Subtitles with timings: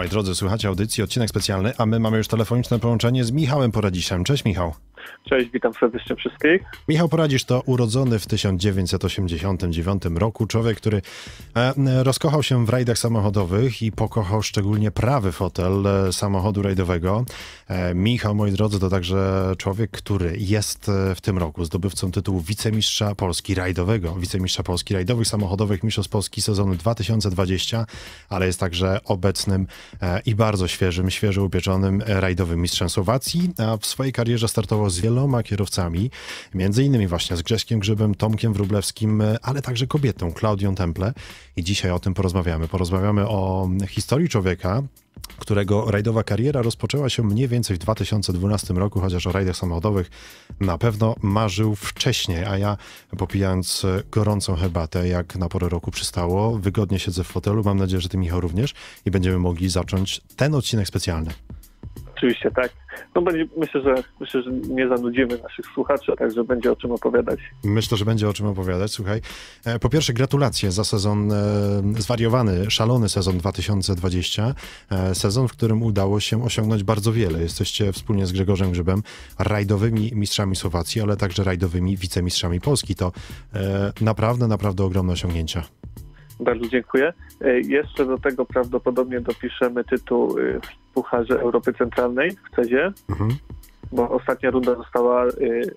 [0.00, 4.24] Moi drodzy, słuchacie audycji, odcinek specjalny, a my mamy już telefoniczne połączenie z Michałem Poradziszem.
[4.24, 4.74] Cześć Michał.
[5.28, 6.62] Cześć, witam serdecznie wszystkich.
[6.88, 11.02] Michał Poradzisz to urodzony w 1989 roku człowiek, który
[11.56, 17.24] e, rozkochał się w rajdach samochodowych i pokochał szczególnie prawy fotel e, samochodu rajdowego.
[17.68, 23.14] E, Michał, moi drodzy, to także człowiek, który jest w tym roku zdobywcą tytułu wicemistrza
[23.14, 27.86] Polski rajdowego, wicemistrza Polski rajdowych samochodowych, mistrzostw Polski sezonu 2020,
[28.28, 29.66] ale jest także obecnym
[30.26, 35.42] i bardzo świeżym, świeżo upieczonym rajdowym mistrzem Słowacji, a w swojej karierze startował z wieloma
[35.42, 36.10] kierowcami,
[36.54, 41.12] między innymi właśnie z Grześkiem Grzybem, Tomkiem Wróblewskim, e, ale także kobietą, Klaudią Temple.
[41.56, 42.68] I dzisiaj o tym porozmawiamy.
[42.68, 44.82] Porozmawiamy o historii człowieka,
[45.38, 50.10] którego rajdowa kariera rozpoczęła się mniej więcej w 2012 roku, chociaż o rajdach samochodowych
[50.60, 52.76] na pewno marzył wcześniej, a ja
[53.18, 58.08] popijając gorącą herbatę, jak na porę roku przystało, wygodnie siedzę w fotelu, mam nadzieję, że
[58.08, 58.74] ty Michał również
[59.06, 61.30] i będziemy mogli zacząć ten odcinek specjalny.
[62.20, 62.70] Oczywiście tak.
[63.14, 67.40] No będzie, myślę, że myślę, że nie zanudzimy naszych słuchaczy, także będzie o czym opowiadać.
[67.64, 68.90] Myślę, że będzie o czym opowiadać.
[68.90, 69.20] Słuchaj,
[69.64, 71.36] e, po pierwsze gratulacje za sezon e,
[71.98, 74.54] zwariowany, szalony sezon 2020.
[74.90, 77.42] E, sezon, w którym udało się osiągnąć bardzo wiele.
[77.42, 79.02] Jesteście wspólnie z Grzegorzem Grzybem
[79.38, 82.94] rajdowymi mistrzami Słowacji, ale także rajdowymi wicemistrzami Polski.
[82.94, 83.12] To
[84.00, 85.62] naprawdę, naprawdę ogromne osiągnięcia.
[86.40, 87.12] Bardzo dziękuję.
[87.64, 90.36] Jeszcze do tego prawdopodobnie dopiszemy tytuł
[90.94, 93.30] Pucharze Europy Centralnej w CEZie, Mhm.
[93.92, 95.30] bo ostatnia runda została e,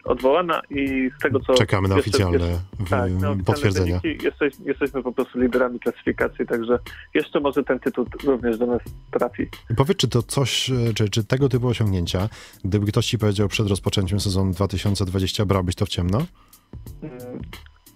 [0.03, 1.53] odwołana i z tego co...
[1.53, 3.99] Czekamy na jeszcze- oficjalne jeszcze- tak, na oficjalne potwierdzenia.
[3.99, 4.25] wyniki.
[4.25, 6.79] Jesteś, jesteśmy po prostu liderami klasyfikacji, także
[7.13, 9.47] jeszcze może ten tytuł również do nas trafi.
[9.77, 12.29] Powiedz, czy to coś, e, czy, czy tego typu osiągnięcia,
[12.65, 16.25] gdyby ktoś ci powiedział przed rozpoczęciem sezonu 2020, brałbyś to w ciemno?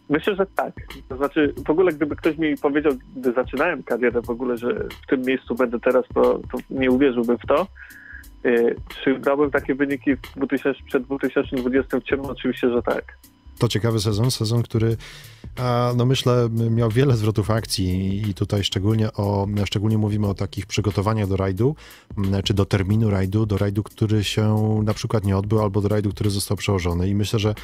[0.09, 0.73] Myślę, że tak.
[1.09, 4.67] To znaczy, w ogóle gdyby ktoś mi powiedział, gdy zaczynałem karierę w ogóle, że
[5.03, 7.67] w tym miejscu będę teraz, to, to nie uwierzyłbym w to.
[8.43, 12.29] Yy, Czy brałbym takie wyniki w 2000, przed 2020 w ciemno?
[12.29, 13.17] Oczywiście, że tak.
[13.59, 14.97] To ciekawy sezon, sezon, który
[15.95, 21.27] no myślę miał wiele zwrotów akcji i tutaj szczególnie o, szczególnie mówimy o takich przygotowaniach
[21.27, 21.75] do rajdu,
[22.43, 26.09] czy do terminu rajdu, do rajdu, który się na przykład nie odbył, albo do rajdu,
[26.09, 27.55] który został przełożony i myślę, że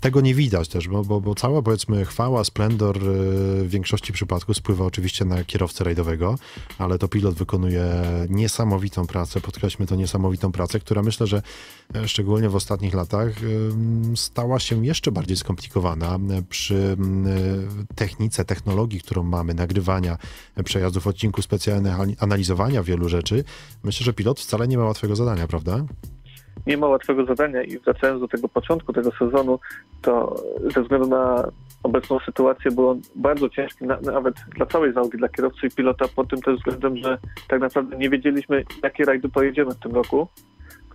[0.00, 3.00] tego nie widać też, bo, bo, bo cała powiedzmy chwała, splendor e,
[3.62, 6.38] w większości przypadków spływa oczywiście na kierowcę rajdowego,
[6.78, 7.84] ale to pilot wykonuje
[8.28, 11.42] niesamowitą pracę, podkreślmy to niesamowitą pracę, która myślę, że
[11.94, 13.32] e, szczególnie w ostatnich latach
[14.14, 16.96] stała się jeszcze bardziej skomplikowana e, przy
[17.90, 20.18] e, technice, technologii, którą mamy, nagrywania
[20.56, 23.44] e, przejazdów, odcinków specjalnych, ani- analizowania wielu rzeczy.
[23.82, 25.84] Myślę, że pilot wcale nie ma łatwego zadania, prawda?
[26.66, 29.58] Nie ma łatwego zadania i wracając do tego początku tego sezonu,
[30.02, 30.42] to
[30.74, 31.48] ze względu na
[31.82, 36.04] obecną sytuację był on bardzo ciężki, na, nawet dla całej załogi, dla kierowcy i pilota,
[36.16, 37.18] pod tym też względem, że
[37.48, 40.28] tak naprawdę nie wiedzieliśmy, jakie rajdy pojedziemy w tym roku,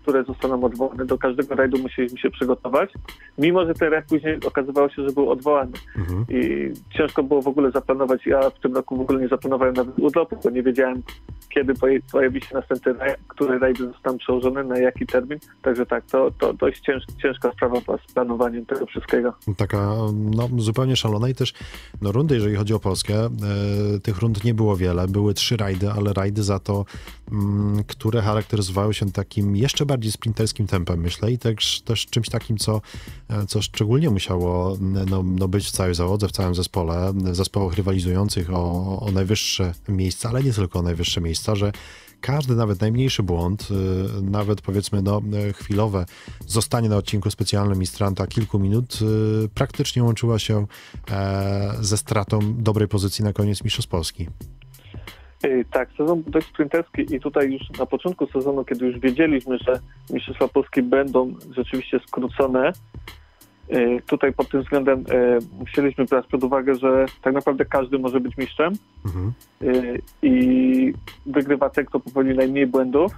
[0.05, 1.05] które zostaną odwołane.
[1.05, 2.93] Do każdego rajdu musieliśmy się przygotować,
[3.37, 5.71] mimo że ten rajd później okazywało się, że był odwołany.
[5.97, 6.25] Mhm.
[6.29, 8.25] I ciężko było w ogóle zaplanować.
[8.25, 11.03] Ja w tym roku w ogóle nie zaplanowałem nawet urlopu, bo nie wiedziałem,
[11.49, 11.73] kiedy
[12.11, 15.39] pojawi się następny rajd, który rajdy zostaną przełożone, na jaki termin.
[15.61, 19.33] Także tak, to, to dość cięż, ciężka sprawa z planowaniem tego wszystkiego.
[19.57, 21.53] Taka no, zupełnie szalona i też
[22.01, 23.29] no, rundy, jeżeli chodzi o Polskę, e,
[23.99, 25.07] tych rund nie było wiele.
[25.07, 26.85] Były trzy rajdy, ale rajdy za to,
[27.87, 32.81] które charakteryzowały się takim jeszcze bardziej sprinterskim tempem, myślę, i też, też czymś takim, co,
[33.29, 37.75] e, co szczególnie musiało no, no, być w całej załodze, w całym zespole, w zespołach
[37.75, 41.71] rywalizujących o, o najwyższe miejsca, ale nie tylko o najwyższe miejsca, że
[42.21, 46.05] każdy, nawet najmniejszy błąd, y, nawet powiedzmy no, y, chwilowe
[46.47, 48.99] zostanie na odcinku specjalnym i strata kilku minut,
[49.53, 50.67] praktycznie łączyła się
[51.11, 54.27] e, ze stratą dobrej pozycji na koniec Mistrzostw Polski.
[55.43, 59.57] Yy, Tak, sezon był dość sprinterski i tutaj już na początku sezonu, kiedy już wiedzieliśmy,
[59.57, 59.79] że
[60.09, 62.71] Mistrzostwa Polskie będą rzeczywiście skrócone,
[63.69, 65.03] yy, tutaj pod tym względem
[65.59, 68.73] musieliśmy brać pod uwagę, że tak naprawdę każdy może być mistrzem
[69.05, 69.33] Mhm.
[70.21, 70.93] i
[71.25, 73.11] wygrywa ten, kto popełni najmniej błędów,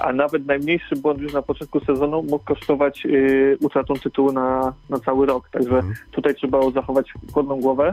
[0.00, 3.06] a nawet najmniejszy błąd już na początku sezonu mógł kosztować
[3.60, 5.48] utratą tytułu na, na cały rok.
[5.50, 5.94] Także Mhm.
[6.10, 7.92] tutaj trzeba było zachować chłodną głowę,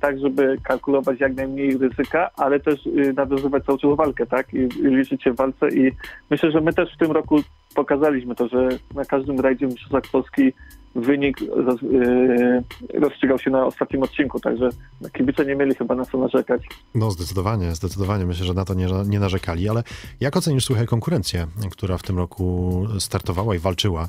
[0.00, 4.54] tak żeby kalkulować jak najmniej ryzyka, ale też y, nawiązywać cały czas walkę, tak?
[4.54, 5.92] I, liczyć się w walce i
[6.30, 7.40] myślę, że my też w tym roku
[7.74, 10.52] pokazaliśmy to, że na każdym rajdzie w Mistrzostwach Polski
[10.94, 14.68] wynik y, rozstrzygał się na ostatnim odcinku, także
[15.12, 16.62] kibice nie mieli chyba na co narzekać.
[16.94, 18.26] No zdecydowanie, zdecydowanie.
[18.26, 19.82] Myślę, że na to nie, nie narzekali, ale
[20.20, 24.08] jak ocenisz, słuchaj, konkurencję, która w tym roku startowała i walczyła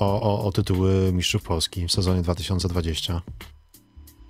[0.00, 3.22] o, o, o tytuły Mistrzów Polski w sezonie 2020?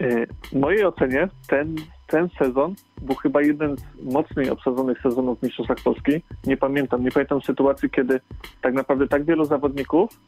[0.02, 5.42] Y, w mojej ocenie ten, ten sezon był chyba jeden z mocniej obsadzonych sezonów w
[5.42, 6.12] Mistrzostwach Polski.
[6.46, 8.20] Nie pamiętam, nie pamiętam sytuacji, kiedy
[8.62, 10.20] tak naprawdę tak wielu zawodników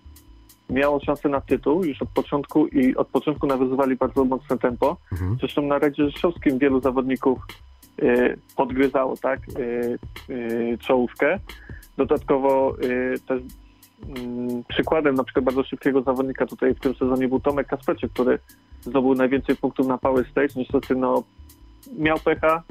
[0.70, 4.96] miało szansę na tytuł już od początku i od początku nawiązywali bardzo mocne tempo.
[5.12, 5.36] Mhm.
[5.40, 7.38] Zresztą na Radzie Rzeszowskim wielu zawodników
[8.02, 9.98] y, podgryzało tak y,
[10.30, 11.38] y, czołówkę.
[11.96, 13.42] Dodatkowo y, też
[14.16, 18.38] mm, przykładem na przykład bardzo szybkiego zawodnika tutaj w tym sezonie był Tomek Kaspreczek, który
[18.82, 20.54] zdobył najwięcej punktów na Power Stage.
[20.56, 21.22] Niestety no,
[21.98, 22.62] miał pecha,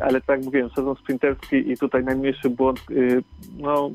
[0.00, 3.22] ale tak jak mówiłem, sezon sprinterski i tutaj najmniejszy błąd, y,
[3.58, 3.90] no...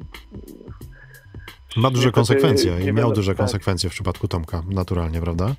[1.75, 5.56] Ma duże niestety konsekwencje i miał duże tak, konsekwencje w przypadku Tomka, naturalnie, prawda?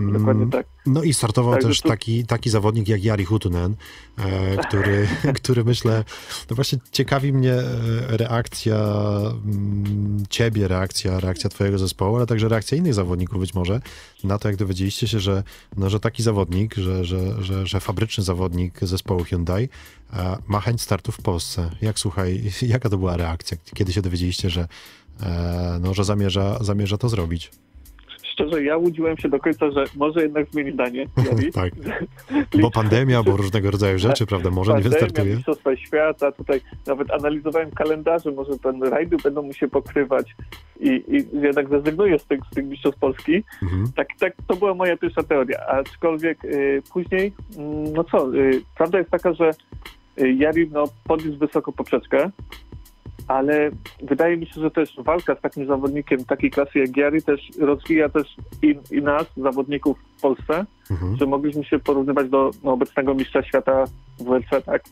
[0.00, 0.66] Mm, Dokładnie tak.
[0.86, 3.74] No i startował Także też tu- taki, taki zawodnik jak Jari Hutunen,
[4.18, 5.08] e, który,
[5.42, 6.04] który myślę,
[6.50, 7.64] no właśnie ciekawi mnie e,
[8.16, 8.76] reakcja
[9.44, 13.80] mm, ciebie, reakcja, reakcja twojego zespołu, ale także reakcja innych zawodników być może
[14.24, 15.42] na to, jak dowiedzieliście się, że,
[15.76, 19.68] no, że taki zawodnik, że, że, że, że fabryczny zawodnik zespołu Hyundai
[20.12, 21.70] e, ma chęć startu w Polsce.
[21.82, 24.68] Jak słuchaj, jaka to była reakcja, kiedy się dowiedzieliście, że,
[25.80, 27.50] no, że zamierza, zamierza to zrobić?
[28.36, 31.06] Szczerze, ja łudziłem się do końca, że może jednak zmieni zdanie.
[31.52, 31.72] Tak.
[32.62, 34.50] Bo pandemia, bo różnego rodzaju rzeczy, prawda?
[34.50, 35.34] Może nie Pandemia, wystartuje.
[35.34, 40.36] Mistrzostwa Świata, tutaj nawet analizowałem kalendarze, może ten rajdy będą mu się pokrywać
[40.80, 43.44] i, i jednak zrezygnuję z tych, z tych mistrzostw Polski.
[43.62, 43.92] Mhm.
[43.96, 48.98] Tak, tak, to była moja pierwsza teoria, aczkolwiek y, później, mm, no co, y, prawda
[48.98, 49.50] jest taka, że
[50.20, 52.30] y, Jari no, podniósł wysoko poprzeczkę,
[53.28, 53.70] ale
[54.02, 58.08] wydaje mi się, że też walka z takim zawodnikiem takiej klasy jak Jari też rozwija
[58.08, 61.16] też i, i nas, zawodników w Polsce, Mhm.
[61.16, 63.84] że mogliśmy się porównywać do no, obecnego mistrza świata
[64.18, 64.82] w WRC, tak?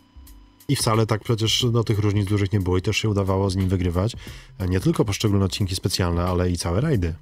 [0.69, 3.57] I wcale tak przecież no, tych różnic dużych nie było i też się udawało z
[3.57, 4.17] nim wygrywać.
[4.59, 7.15] E, Nie tylko poszczególne odcinki specjalne, ale i całe rajdy.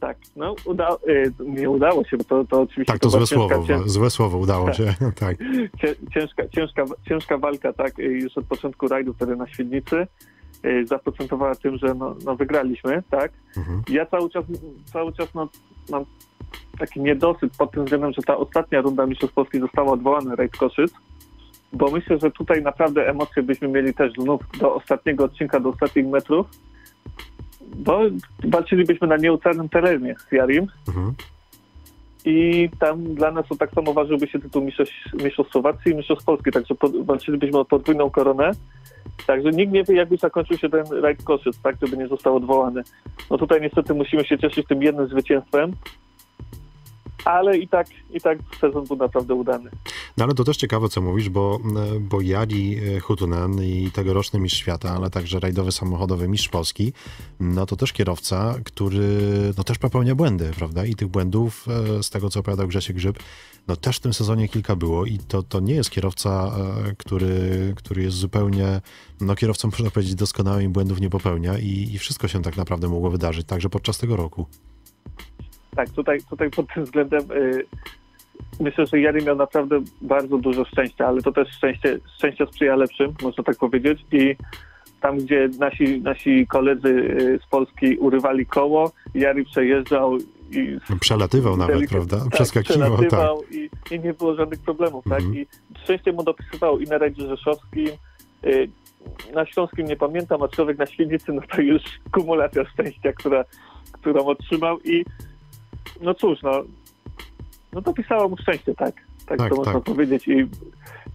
[0.00, 3.26] Tak, no uda, y, nie udało się, bo to, to oczywiście Tak, to była złe
[3.36, 4.94] słowo, ciężka, złe słowo udało się.
[5.20, 5.36] tak.
[5.80, 10.06] cię- ciężka, ciężka, ciężka walka, tak, y, już od początku rajdu wtedy na Świdnicy.
[10.64, 13.32] y, Zaprocentowała tym, że no, no wygraliśmy, tak.
[13.56, 13.82] Mhm.
[13.88, 14.44] Ja cały czas,
[14.92, 15.48] cały czas no,
[15.90, 16.04] mam
[16.78, 20.92] taki niedosyt pod tym względem, że ta ostatnia runda Mistrzostw Polski została odwołana, rajd Koszyc,
[21.72, 26.06] bo myślę, że tutaj naprawdę emocje byśmy mieli też znów do ostatniego odcinka, do ostatnich
[26.06, 26.46] metrów,
[27.76, 28.00] bo
[28.44, 31.14] walczylibyśmy na nieucalnym terenie z Jarim Mhm.
[32.24, 36.24] i tam dla nas to tak samo ważyłby się tytuł mistrzostw, mistrzostw Słowacji i mistrzostw
[36.24, 38.50] Polski, także pod, walczylibyśmy o podwójną koronę.
[39.26, 42.82] Także nikt nie wie, jakby zakończył się ten rajd Koszyc, tak, żeby nie został odwołany.
[43.30, 45.72] No tutaj niestety musimy się cieszyć tym jednym zwycięstwem,
[47.24, 49.70] ale i tak, i tak sezon był naprawdę udany.
[50.18, 51.60] No ale to też ciekawe, co mówisz, bo,
[51.96, 56.92] e, bo Jari e, Hutunen i tegoroczny mistrz świata, ale także rajdowy samochodowy mistrz Polski,
[57.40, 59.18] no to też kierowca, który
[59.58, 60.84] no też popełnia błędy, prawda?
[60.84, 61.66] I tych błędów,
[61.98, 63.18] e, z tego co opowiadał Grzesiek Grzyb,
[63.68, 66.52] no też w tym sezonie kilka było i to, to nie jest kierowca,
[66.98, 68.80] który, który jest zupełnie,
[69.20, 73.10] no kierowcą można powiedzieć doskonałym błędów nie popełnia i, i wszystko się tak naprawdę mogło
[73.10, 74.46] wydarzyć, także podczas tego roku.
[75.76, 77.64] Tak, tutaj, tutaj pod tym względem y,
[78.60, 83.14] myślę, że Jari miał naprawdę bardzo dużo szczęścia, ale to też szczęście, szczęście sprzyja lepszym,
[83.22, 84.04] można tak powiedzieć.
[84.12, 84.36] I
[85.00, 90.16] tam, gdzie nasi, nasi koledzy y, z Polski urywali koło, Jari przejeżdżał
[90.50, 92.20] i No, Przelatywał nawet, prawda?
[92.20, 92.98] tak, Przeskakiwał, tak.
[92.98, 95.20] przelatywał i, i nie było żadnych problemów, tak?
[95.20, 95.36] Mhm.
[95.36, 95.46] I
[95.84, 97.88] szczęście mu dopisywało i na rajdzie rzeszowskim,
[98.44, 98.68] y,
[99.34, 101.82] na Śląskim nie pamiętam, aczkolwiek na Świdnicy, no to już
[102.12, 103.44] kumulacja szczęścia, która,
[103.92, 105.04] którą otrzymał i
[106.00, 106.62] no cóż, no,
[107.72, 108.94] no dopisało mu szczęście, tak?
[109.26, 109.82] Tak, Tak, to można tak.
[109.82, 110.46] powiedzieć i,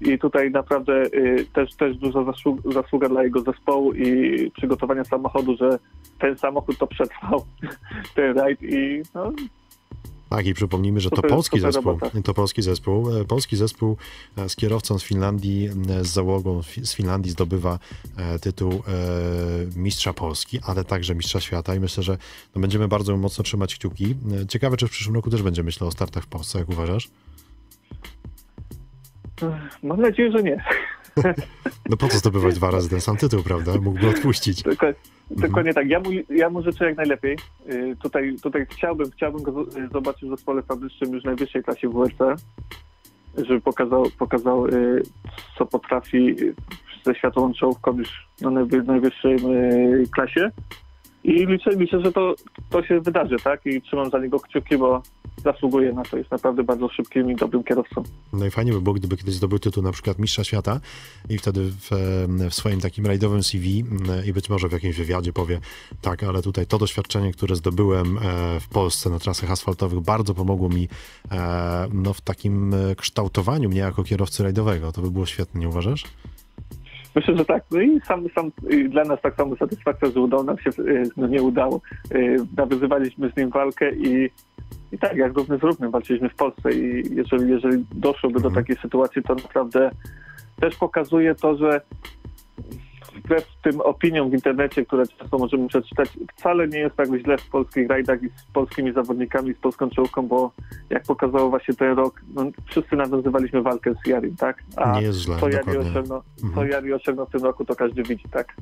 [0.01, 5.57] i tutaj naprawdę y, też, też duża zasługa, zasługa dla jego zespołu i przygotowania samochodu,
[5.57, 5.79] że
[6.19, 7.45] ten samochód to przetrwał
[8.15, 9.31] ten rajd i no,
[10.33, 11.91] Tak, i przypomnijmy, że to Super- polski super zespół.
[11.91, 12.21] robota.
[12.23, 13.17] To polski zespół.
[13.17, 13.97] E, Polski zespół
[14.37, 17.79] e, z kierowcą z Finlandii, e, z załogą z Finlandii zdobywa
[18.41, 18.83] tytuł
[19.75, 22.17] mistrza Polski, ale także mistrza świata i myślę, że
[22.55, 24.15] no, będziemy bardzo mocno trzymać kciuki.
[24.49, 27.09] Ciekawe, czy w przyszłym roku też będzie myślał o startach w Polsce, jak uważasz?
[29.83, 30.63] Mam nadzieję, że nie.
[31.89, 33.71] No po co zdobywać dwa razy ten sam tytuł, prawda?
[33.81, 34.67] Mógłby odpuścić.
[34.67, 34.93] Mhm.
[35.32, 35.89] Dokładnie tak.
[35.89, 37.38] Ja mu, ja mu życzę jak najlepiej.
[37.70, 42.42] Y, tutaj, tutaj chciałbym, chciałbym go y, zobaczyć w zespole fabrycznym już najwyższej klasie WRC,
[43.38, 45.03] żeby pokazał, pokazał y,
[45.58, 46.36] co potrafi
[47.06, 49.38] ze światową czołówką już na najwy, najwyższej
[50.15, 50.51] klasie.
[51.24, 52.36] I liczę, liczę że to,
[52.70, 53.65] to się wydarzy, tak?
[53.65, 55.01] I trzymam za niego kciuki, bo
[55.44, 56.18] zasługuje na to.
[56.18, 58.03] Jest naprawdę bardzo szybkim i dobrym kierowcą.
[58.34, 60.80] No i fajnie by było, gdyby kiedyś zdobył tytuł na przykład Mistrza Świata
[61.30, 61.89] i wtedy w,
[62.50, 63.84] w swoim takim rajdowym CV
[64.25, 65.60] i być może w jakimś wywiadzie powie,
[66.01, 70.70] tak, ale tutaj to doświadczenie, które zdobyłem e, w Polsce na trasach asfaltowych bardzo pomogło
[70.70, 70.88] mi
[71.32, 74.92] e, no, w takim e, kształtowaniu mnie jako kierowcy rajdowego.
[74.92, 76.03] To by było świetnie, nie uważasz?
[77.15, 77.63] Myślę, że tak.
[77.72, 78.51] No i sam, sam
[78.89, 80.70] dla nas tak samo satysfakcja, że udało nam się,
[81.17, 81.82] no nie udało.
[82.58, 84.29] Nawiązywaliśmy z nim walkę i,
[84.91, 88.65] i tak, jak równy z równym walczyliśmy w Polsce i jeżeli, jeżeli doszłoby do mhm.
[88.65, 89.91] takiej sytuacji, to naprawdę
[90.60, 91.82] też pokazuje to, że
[93.25, 97.50] wbrew tym opiniom w internecie, które często możemy przeczytać, wcale nie jest tak źle w
[97.50, 100.51] polskich rajdach i z polskimi zawodnikami, z polską czołką, bo
[100.89, 104.63] jak pokazało właśnie ten rok, no, wszyscy nawiązywaliśmy walkę z Jarim, tak?
[104.75, 106.53] A nie jest źle, co Jari, osiągnął, mhm.
[106.56, 108.56] co Jari osiągnął w tym roku, to każdy widzi, tak?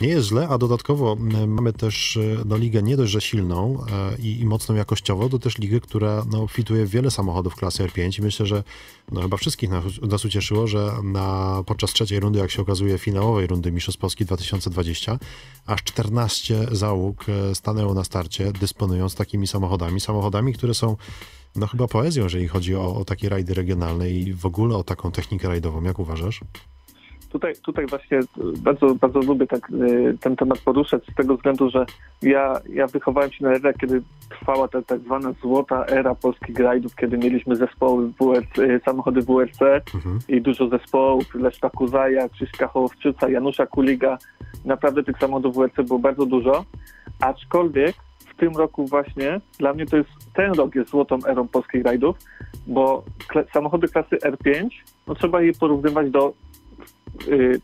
[0.00, 4.22] Nie jest źle, a dodatkowo mamy też e, no, ligę nie dość, że silną e,
[4.22, 8.22] i, i, mocną jakościowo, to też ligę, która no, fituje wiele samochodów klasy R5 i
[8.22, 8.62] myślę, że
[9.12, 13.46] no, chyba wszystkich nas, nas ucieszyło, że na, podczas trzeciej rundy, jak się okazuje, finałowej
[13.46, 15.18] rundy Mistrzostw Polski 2020,
[15.66, 20.96] aż 14 załóg e, stanęło na starcie, dysponując takimi samochodami, samochodami, które są
[21.56, 25.12] no chyba poezją, jeżeli chodzi o, o takie rajdy regionalne i w ogóle o taką
[25.12, 25.82] technikę rajdową.
[25.82, 26.40] Jak uważasz?
[27.32, 28.20] Tutaj, tutaj właśnie
[28.58, 31.86] bardzo, bardzo lubię tak, y, ten temat poruszać z tego względu, że
[32.22, 36.96] ja, ja wychowałem się na erę, kiedy trwała ta tak zwana złota era polskich rajdów,
[36.96, 39.62] kiedy mieliśmy zespoły WRC, y, samochody WRC
[39.94, 40.18] mhm.
[40.28, 44.18] i dużo zespołów, Leszka Kuzaja, Krzyśka Hołowczyca, Janusza Kuliga.
[44.64, 46.64] Naprawdę tych samochodów WRC było bardzo dużo,
[47.20, 51.84] aczkolwiek w tym roku właśnie dla mnie to jest, ten rok jest złotą erą polskich
[51.84, 52.16] rajdów,
[52.66, 53.04] bo
[53.52, 54.68] samochody klasy R5,
[55.06, 56.32] no trzeba je porównywać do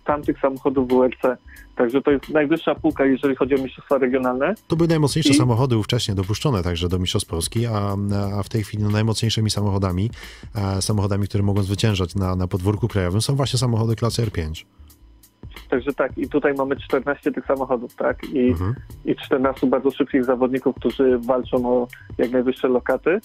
[0.04, 1.38] tamtych samochodów WRC.
[1.76, 4.54] Także to jest najwyższa półka, jeżeli chodzi o mistrzostwa regionalne.
[4.68, 5.34] To były najmocniejsze I...
[5.34, 7.96] samochody ówcześnie dopuszczone także do Mistrzostw Polski, a,
[8.38, 10.10] a w tej chwili no, najmocniejszymi samochodami,
[10.80, 14.64] samochodami, które mogą zwyciężać na, na podwórku krajowym są właśnie samochody klasy R5.
[15.70, 18.24] Także tak, i tutaj mamy 14 tych samochodów, tak?
[18.32, 18.74] I, mhm.
[19.04, 23.18] i 14 bardzo szybkich zawodników, którzy walczą o jak najwyższe lokaty.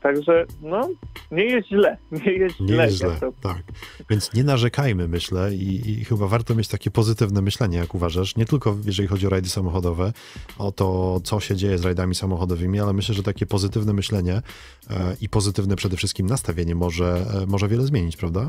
[0.00, 0.88] Także no,
[1.30, 1.96] nie jest źle.
[2.26, 2.84] Nie jest nie źle.
[2.84, 3.32] Jest źle to...
[3.42, 3.62] tak.
[4.10, 8.36] Więc nie narzekajmy, myślę, i, i, chyba warto mieć takie pozytywne myślenie, jak uważasz.
[8.36, 10.12] Nie tylko jeżeli chodzi o rajdy samochodowe,
[10.58, 14.34] o to, co się dzieje z rajdami samochodowymi, ale myślę, że takie pozytywne myślenie
[14.90, 18.46] e, i pozytywne przede wszystkim nastawienie może, e, może wiele zmienić, prawda?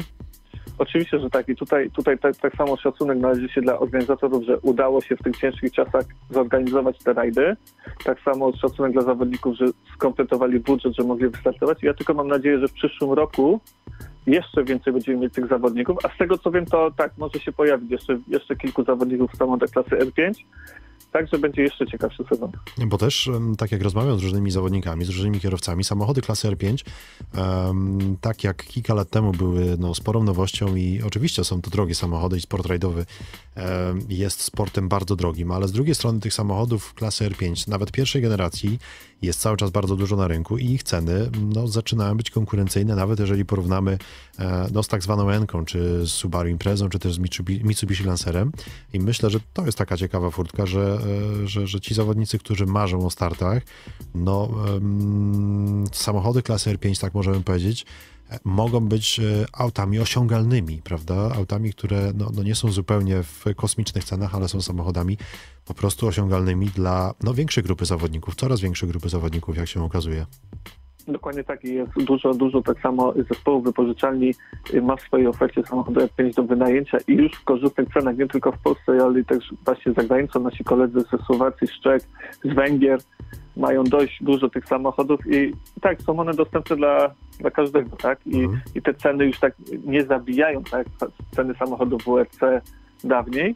[0.78, 1.50] Oczywiście, że tak.
[1.50, 5.24] I tutaj, tutaj tak, tak samo szacunek należy się dla organizatorów, że udało się w
[5.24, 7.56] tych ciężkich czasach zorganizować te rajdy.
[8.04, 11.84] Tak samo szacunek dla zawodników, że skompletowali budżet, że mogli wystartować.
[11.84, 13.60] Ja tylko mam nadzieję, że w przyszłym roku
[14.28, 17.52] jeszcze więcej będziemy mieć tych zawodników, a z tego co wiem, to tak, może się
[17.52, 20.34] pojawić jeszcze, jeszcze kilku zawodników w samochodach klasy R5,
[21.16, 22.52] Także będzie jeszcze ciekawszy sezon.
[22.88, 26.86] Bo też, tak jak rozmawiam z różnymi zawodnikami, z różnymi kierowcami, samochody klasy R5,
[27.38, 31.96] um, tak jak kilka lat temu były no, sporą nowością i oczywiście są to drogie
[31.96, 33.06] samochody i sport rajdowy
[33.56, 38.22] um, jest sportem bardzo drogim, ale z drugiej strony tych samochodów klasy R5, nawet pierwszej
[38.22, 38.80] generacji,
[39.26, 43.20] jest cały czas bardzo dużo na rynku i ich ceny no, zaczynają być konkurencyjne, nawet
[43.20, 43.98] jeżeli porównamy
[44.40, 47.20] e, no, z tak zwaną Enką, czy z Subaru Imprezą, czy też z
[47.64, 48.52] Mitsubishi Lancerem.
[48.94, 51.00] I myślę, że to jest taka ciekawa furtka, że,
[51.44, 53.64] e, że, że ci zawodnicy, którzy marzą o startach,
[54.16, 54.50] no,
[55.92, 57.86] samochody klasy R5, tak możemy powiedzieć,
[58.44, 61.16] mogą być e, autami osiągalnymi, prawda?
[61.36, 65.18] Autami, które no, no, nie są zupełnie w kosmicznych cenach, ale są samochodami
[65.66, 70.26] po prostu osiągalnymi dla no, większej grupy zawodników, coraz większej grupy zawodników, jak się okazuje.
[71.08, 74.34] Dokładnie tak i jest dużo, dużo tak samo zespołów wypożyczalni
[74.74, 78.28] y, ma w swojej ofercie samochody F5 do wynajęcia i już w korzystnych cenach, nie
[78.28, 80.40] tylko w Polsce, ale też właśnie za granicą.
[80.40, 82.02] Nasi koledzy ze Słowacji, z Czech,
[82.44, 83.00] z Węgier
[83.58, 88.28] mają dość dużo tych samochodów i tak, są one dostępne dla, dla każdego, tak?
[88.28, 88.62] I, mhm.
[88.76, 89.54] I te ceny już tak
[89.86, 90.88] nie zabijają, tak?
[91.32, 92.40] Ceny samochodów WRC
[93.04, 93.56] dawniej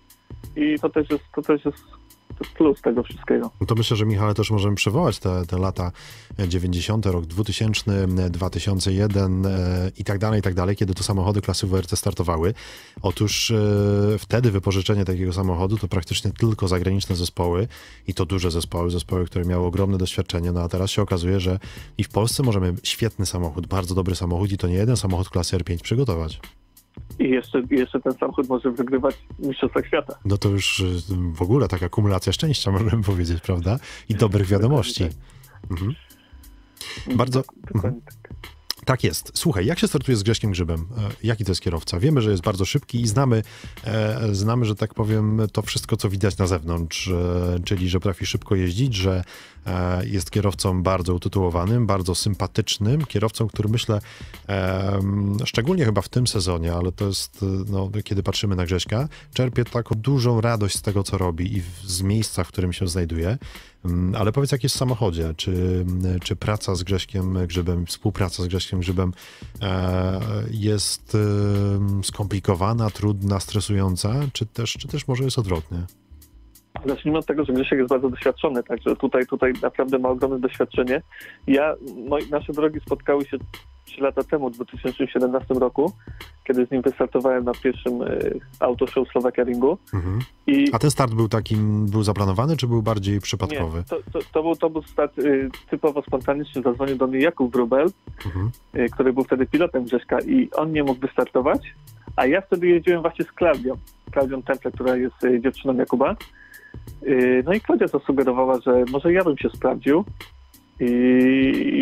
[0.56, 1.99] i to też jest, to też jest
[2.48, 3.52] plus tego wszystkiego.
[3.62, 5.92] No to myślę, że Michale też możemy przywołać te, te lata
[6.48, 9.50] 90., rok 2000, 2001 e,
[9.98, 12.54] i tak dalej, i tak dalej, kiedy to samochody klasy WRC startowały.
[13.02, 13.56] Otóż e,
[14.20, 17.68] wtedy wypożyczenie takiego samochodu to praktycznie tylko zagraniczne zespoły
[18.08, 21.60] i to duże zespoły, zespoły, które miały ogromne doświadczenie, no a teraz się okazuje, że
[21.98, 25.58] i w Polsce możemy świetny samochód, bardzo dobry samochód i to nie jeden samochód klasy
[25.58, 26.40] R5 przygotować.
[27.20, 30.20] I jeszcze, jeszcze ten samochód może wygrywać Mistrzostwa Świata.
[30.26, 31.02] No to już y,
[31.34, 33.80] w ogóle taka akumulacja szczęścia, możemy powiedzieć, prawda?
[34.10, 35.04] I dobrych wiadomości.
[35.72, 35.96] Mhm.
[37.16, 37.44] Bardzo.
[37.74, 38.02] Dokładnie
[38.90, 39.04] tak.
[39.04, 39.32] Jest.
[39.34, 40.86] Słuchaj, jak się startuje z Grześkiem Grzybem?
[40.98, 42.00] E, jaki to jest kierowca?
[42.00, 43.44] Wiemy, że jest bardzo szybki i znamy,
[43.84, 48.26] e, znamy, że tak powiem, to wszystko, co widać na zewnątrz, e, czyli, że potrafi
[48.26, 49.24] szybko jeździć, że
[49.66, 54.02] e, jest kierowcą bardzo utytułowanym, bardzo sympatycznym, kierowcą, który myślę,
[54.50, 55.00] e,
[55.46, 59.96] szczególnie chyba w tym sezonie, ale to jest, no, kiedy patrzymy na Grześka, czerpie taką
[59.96, 63.38] dużą radość z tego, co robi i w, z miejsca, w którym się znajduje.
[63.86, 65.34] Mm, Ale powiedz, jak jest w samochodzie?
[65.38, 65.86] Czy,
[66.24, 69.14] czy praca z Grześkiem Grzybem, współpraca z Grześkiem Grzybem
[69.62, 70.22] e,
[70.52, 75.86] jest e, skomplikowana, trudna, stresująca, czy też, czy też może jest odwrotnie?
[76.86, 81.02] Zacznijmy od tego, że Grzesiek jest bardzo doświadczony, także tutaj, tutaj naprawdę ma ogromne doświadczenie.
[81.48, 81.76] Ja,
[82.10, 83.38] moi, nasze drogi spotkały się
[83.86, 85.92] 3 lata temu, w 2017 roku,
[86.44, 89.78] kiedy z nim wystartowałem na pierwszym y, autoshow Slovakia Ringu.
[89.94, 90.20] Mhm.
[90.48, 93.78] I A ten start był takim, był zaplanowany, czy był bardziej przypadkowy?
[93.78, 96.62] nie, to, to, to, był, to był start y, typowo spontaniczny.
[96.62, 97.88] Zadzwonił do mnie Jakub Wrubel,
[98.26, 98.52] Mhm.
[98.76, 101.74] y, który był wtedy pilotem Grześka i on nie mógł wystartować,
[102.16, 103.74] a ja wtedy jeździłem właśnie z Klaudią,
[104.12, 106.16] Klaudią Temple, która jest dziewczyną Jakuba.
[107.04, 110.06] Y, No i Klaudia zasugerowała, że może ja bym się sprawdził
[110.80, 110.86] i,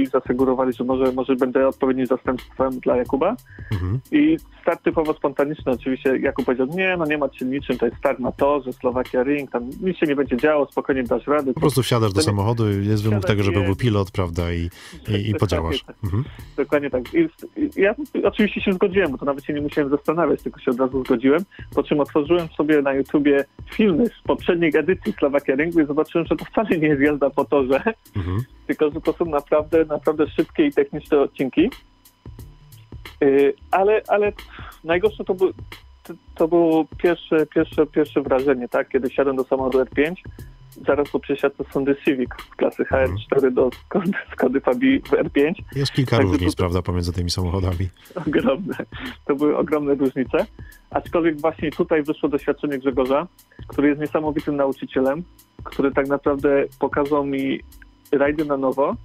[0.04, 3.36] i zasugerowali, że może, może będę odpowiednim zastępstwem dla Jakuba.
[3.72, 4.00] Mhm.
[4.12, 6.18] I start typowo spontaniczny oczywiście.
[6.18, 9.52] Jakub powiedział, nie, no nie ma się niczym, to jest start na torze, Slovakia Ring,
[9.52, 11.54] tam nic się nie będzie działo, spokojnie dasz rady.
[11.54, 14.58] Po prostu wsiadasz do To samochodu i jest wymóg tego, żeby był pilot, prawda, i,
[14.58, 14.70] i, i
[15.08, 15.84] Dokładnie podziałasz.
[15.84, 15.96] tak.
[16.04, 16.24] Mhm.
[16.58, 17.04] Dokładnie tak.
[17.14, 17.30] I
[17.76, 21.04] ja oczywiście się zgodziłem, bo to nawet się nie musiałem zastanawiać, tylko się od razu
[21.06, 21.42] zgodziłem.
[21.76, 26.36] Po czym otworzyłem sobie na YouTubie filmy z poprzedniej edycji Slovakia Ringu i zobaczyłem, że
[26.36, 27.82] to wcale nie jest jazda po torze,
[28.16, 28.42] Mhm.
[28.68, 31.70] Tylko że to są naprawdę, naprawdę szybkie i techniczne odcinki.
[33.22, 34.32] Yy, ale, ale
[34.84, 35.54] najgorsze to, był,
[36.04, 38.90] to, to było pierwsze, pierwsze, pierwsze wrażenie, tak?
[38.90, 40.14] Kiedy siadłem do samochodu R5,
[40.88, 45.54] zaraz po przesiadce Sondy Civic z klasy HR4 do Skody, Skody Fabii w R5.
[45.76, 47.90] Jest kilka Także różnic, to- prawda, pomiędzy tymi samochodami.
[48.28, 48.76] ogromne.
[49.26, 50.46] To były ogromne różnice.
[50.90, 53.28] Aczkolwiek właśnie tutaj wyszło doświadczenie Grzegorza,
[53.68, 55.24] który jest niesamowitym nauczycielem,
[55.64, 57.60] który tak naprawdę pokazał mi
[58.12, 58.96] rajdy na nowo,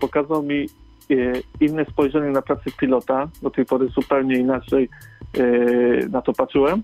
[0.00, 0.66] pokazał mi
[1.10, 1.14] e,
[1.60, 3.28] inne spojrzenie na pracę pilota.
[3.42, 4.88] Do tej pory zupełnie inaczej
[5.38, 5.42] e,
[6.08, 6.82] na to patrzyłem.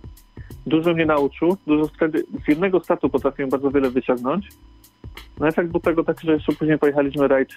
[0.67, 4.49] Dużo mnie nauczył, dużo wtedy z jednego startu potrafiłem bardzo wiele wyciągnąć.
[5.41, 7.49] No efekt był tego taki, że jeszcze później pojechaliśmy rajd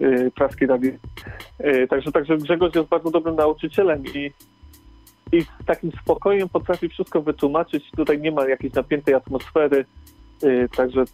[0.00, 0.98] e, praski rally
[1.58, 4.30] E, Także, także Grzegorz jest bardzo dobrym nauczycielem i,
[5.32, 7.90] i z takim spokojem potrafi wszystko wytłumaczyć.
[7.96, 9.84] Tutaj nie ma jakiejś napiętej atmosfery.
[10.42, 11.04] E, Także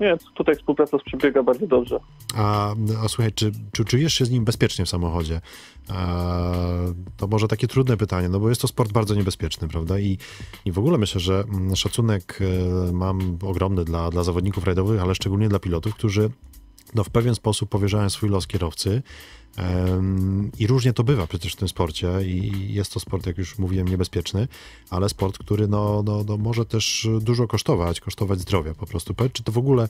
[0.00, 2.00] nie, tutaj współpraca przebiega bardzo dobrze.
[2.36, 5.40] A, a słuchaj, czy, czy czujesz się z nim bezpiecznie w samochodzie?
[5.90, 5.94] E,
[7.16, 9.98] to może takie trudne pytanie, no bo jest to sport bardzo niebezpieczny, prawda?
[9.98, 10.18] I,
[10.64, 12.38] i w ogóle myślę, że mm, szacunek
[12.88, 16.30] e, mam ogromny dla, dla zawodników rajdowych, ale szczególnie dla pilotów, którzy
[16.94, 19.02] no, w pewien sposób powierzają swój los kierowcy.
[20.58, 23.88] I różnie to bywa przecież w tym sporcie i jest to sport, jak już mówiłem,
[23.88, 24.48] niebezpieczny,
[24.90, 29.14] ale sport, który no, no, no może też dużo kosztować, kosztować zdrowia po prostu.
[29.32, 29.88] Czy to w ogóle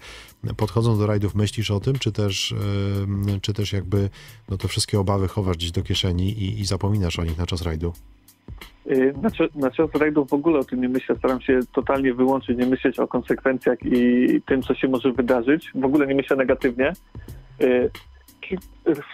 [0.57, 2.55] podchodząc do rajdów myślisz o tym, czy też,
[3.43, 4.11] czy też jakby
[4.49, 7.63] no, te wszystkie obawy chowasz gdzieś do kieszeni i, i zapominasz o nich na czas
[7.63, 7.93] rajdu?
[9.55, 11.17] Na, czas rajdów w ogóle o tym nie myślę.
[11.19, 15.71] Staram się totalnie wyłączyć, nie myśleć o konsekwencjach i tym, co się może wydarzyć.
[15.75, 16.93] W ogóle nie myślę negatywnie.
[18.41, 18.57] Ki-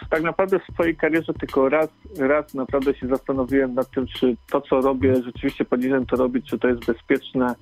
[0.09, 1.89] Tak naprawdę w swojej karierze tylko raz,
[2.19, 6.59] raz naprawdę się zastanowiłem nad tym, czy to, co robię, rzeczywiście powinienem to robić, czy
[6.59, 7.55] to jest bezpieczne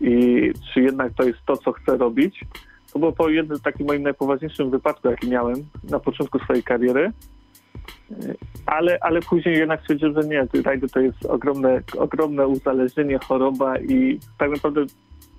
[0.00, 2.40] i czy jednak to jest to, co chcę robić.
[2.92, 5.56] To było po jednym takim moim najpoważniejszym wypadku, jaki miałem
[5.90, 7.12] na początku swojej kariery.
[8.66, 14.20] Ale, ale później jednak stwierdziłem, że nie, rajdy to jest ogromne, ogromne uzależnienie, choroba i
[14.38, 14.84] tak naprawdę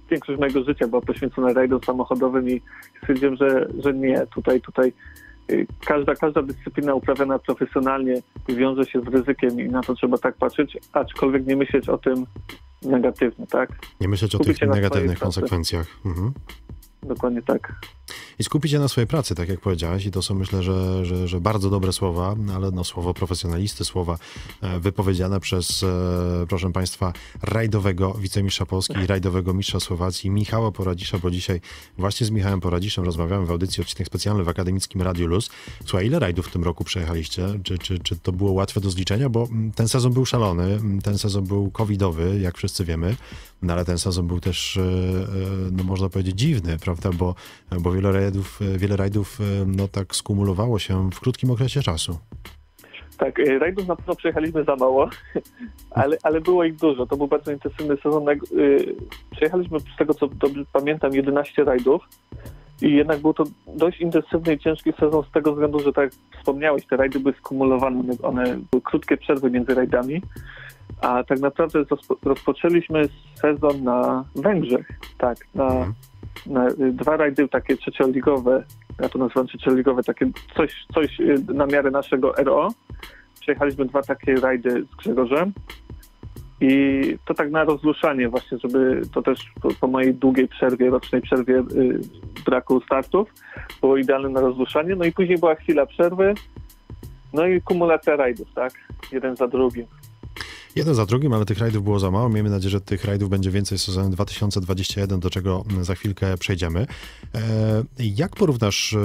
[0.09, 2.61] większość mojego życia była poświęcona rajdom samochodowym i
[3.01, 4.93] stwierdziłem, że, że nie, tutaj, tutaj
[5.51, 10.35] y, każda, każda dyscyplina uprawiana profesjonalnie wiąże się z ryzykiem i na to trzeba tak
[10.35, 12.25] patrzeć, aczkolwiek nie myśleć o tym
[12.81, 13.69] negatywnie, tak?
[14.01, 15.87] Nie myśleć o tych negatywnych konsekwencjach.
[16.05, 16.33] Mhm.
[17.05, 17.73] Dokładnie tak.
[18.39, 21.27] I skupić się na swojej pracy, tak jak powiedziałeś, i to są myślę, że, że,
[21.27, 24.17] że bardzo dobre słowa, ale no słowo profesjonalisty, słowa
[24.61, 25.87] e, wypowiedziane przez, e,
[26.49, 31.61] proszę Państwa, rajdowego wicemistrza Polski i rajdowego mistrza Słowacji Michała Poradzisza, bo dzisiaj
[31.97, 35.49] właśnie z Michałem Poradziszem rozmawiamy w audycji odcinek specjalny w Akademickim Radiu Luz.
[35.85, 37.47] Słuchaj, ile rajdów w tym roku przejechaliście?
[37.63, 39.29] Czy, czy, czy to było łatwe do zliczenia?
[39.29, 43.15] Bo mm, ten sezon był szalony, mm, ten sezon był covidowy, jak wszyscy wiemy,
[43.61, 44.81] no ale ten sezon był też, e,
[45.71, 46.92] no można powiedzieć, dziwny, prawda?
[47.13, 47.35] Bo,
[47.79, 52.17] bo wiele rajdów, e, wiele rajdów e, no tak skumulowało się w krótkim okresie czasu.
[53.17, 55.09] Tak, y, rajdów na pewno przejechaliśmy za mało,
[55.91, 57.05] ale, ale było ich dużo.
[57.05, 58.29] To był bardzo intensywny sezon.
[58.29, 58.35] Y,
[59.31, 62.01] Przejechaliśmy z tego, co dobrze pamiętam, 11 rajdów
[62.81, 66.13] I jednak był to dość intensywny i ciężki sezon z tego względu, że tak jak
[66.39, 70.21] wspomniałeś, te rajdy były skumulowane, one były krótkie przerwy między rajdami,
[71.01, 71.83] a tak naprawdę
[72.23, 75.93] rozpoczęliśmy sezon na Węgrzech, tak, na, mhm.
[76.45, 78.63] Na dwa rajdy takie trzecioligowe,
[79.01, 81.17] ja to nazywam trzecioligowe, takie coś, coś
[81.53, 82.67] na miarę naszego RO.
[83.39, 85.53] Przejechaliśmy dwa takie rajdy z Grzegorzem
[86.61, 91.21] i to tak na rozruszanie właśnie, żeby to też po, po mojej długiej przerwie, rocznej
[91.21, 91.99] przerwie y,
[92.45, 93.33] braku startów
[93.81, 94.95] było idealne na rozruszanie.
[94.95, 96.33] No i później była chwila przerwy,
[97.33, 98.73] no i kumulacja rajdów, tak?
[99.11, 99.85] Jeden za drugim.
[100.75, 102.29] Jeden za drugim, ale tych rajdów było za mało.
[102.29, 106.87] Miejmy nadzieję, że tych rajdów będzie więcej w sezonie 2021, do czego za chwilkę przejdziemy.
[107.35, 108.97] E, jak porównasz e,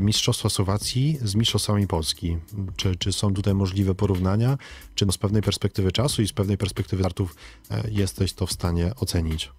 [0.00, 2.36] Mistrzostwa Słowacji z Mistrzostwami Polski?
[2.76, 4.58] Czy, czy są tutaj możliwe porównania?
[4.94, 7.34] Czy no z pewnej perspektywy czasu i z pewnej perspektywy startów
[7.70, 9.52] e, jesteś to w stanie ocenić?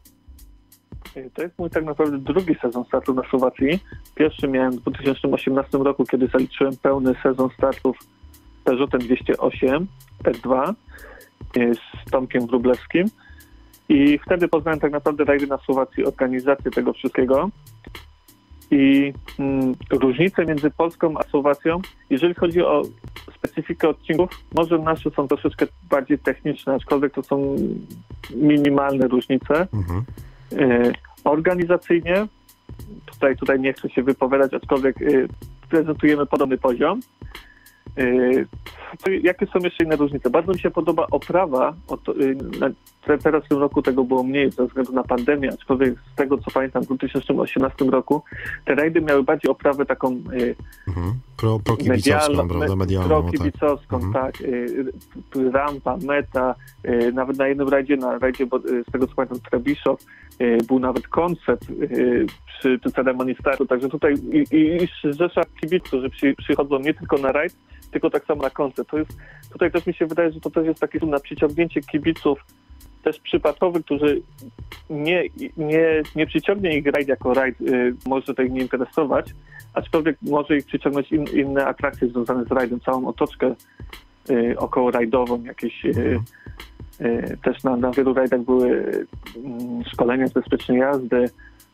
[1.34, 3.80] To jest mój tak naprawdę drugi sezon startu na Słowacji.
[4.16, 7.98] Pierwszy miałem w 2018 roku, kiedy zaliczyłem pełny sezon startów
[8.64, 9.88] Peugeotem 208
[10.24, 10.74] R2
[11.56, 13.08] z Tomkiem Wróblewskim.
[13.90, 17.50] I wtedy poznałem tak naprawdę rajdy na Słowacji, organizację tego wszystkiego.
[18.72, 22.82] I mm, różnice między Polską a Słowacją, jeżeli chodzi o
[23.38, 27.56] specyfikę odcinków, może nasze są troszeczkę bardziej techniczne, aczkolwiek to są
[28.36, 29.68] minimalne różnice.
[29.74, 30.04] Mhm.
[30.54, 32.28] Y, organizacyjnie,
[33.06, 35.28] tutaj, tutaj nie chcę się wypowiadać, aczkolwiek y,
[35.70, 37.00] prezentujemy podobny poziom.
[37.98, 38.46] Y,
[39.24, 40.30] jakie są jeszcze inne różnice?
[40.30, 41.74] Bardzo mi się podoba oprawa.
[42.22, 46.38] Y, teraz w tym roku tego było mniej ze względu na pandemię, aczkolwiek z tego
[46.38, 48.24] co pamiętam w 2018 roku
[48.66, 50.56] te rajdy miały bardziej oprawę taką y,
[50.88, 51.14] mhm.
[51.38, 52.76] pro, pro medialną, prawda?
[52.76, 53.24] Medialną, pro
[53.60, 53.94] tak.
[53.94, 54.14] mhm.
[54.14, 54.34] tak.
[55.54, 56.56] rampa, meta,
[57.14, 58.46] nawet na jednym rajdzie, na rajdzie
[58.88, 60.00] z tego co pamiętam Trebiszow,
[60.68, 61.66] był nawet koncert
[62.60, 66.94] przy, przy ceremonii startu, także tutaj i, i, i rzesza kibiców, którzy przy, przychodzą nie
[66.94, 67.56] tylko na rajd,
[67.92, 68.90] tylko tak samo na koncert.
[68.90, 69.12] To jest,
[69.52, 72.46] tutaj też mi się wydaje, że to też jest takie na przyciągnięcie kibiców
[73.04, 74.22] też przypadkowych, którzy
[74.90, 75.24] nie,
[75.58, 79.34] nie, nie przyciągnie ich rajd jako rajd, y, może to ich nie interesować,
[79.74, 83.56] aczkolwiek może ich przyciągnąć in, inne atrakcje związane z rajdem, całą otoczkę
[84.30, 86.20] y, około rajdową, jakieś y,
[87.02, 89.06] y, też na, na wielu rajdach były y,
[89.94, 91.30] szkolenia z bezpiecznej jazdy,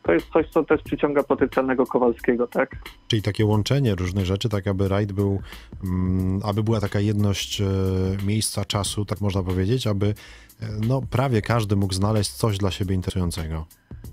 [0.06, 2.76] to jest coś, co też przyciąga potencjalnego Kowalskiego, tak?
[3.08, 5.40] Czyli takie łączenie różnych rzeczy, tak aby rajd był,
[5.84, 7.66] mm, aby była taka jedność e,
[8.26, 10.14] miejsca, czasu, tak można powiedzieć, aby e,
[10.88, 13.66] no, prawie każdy mógł znaleźć coś dla siebie interesującego.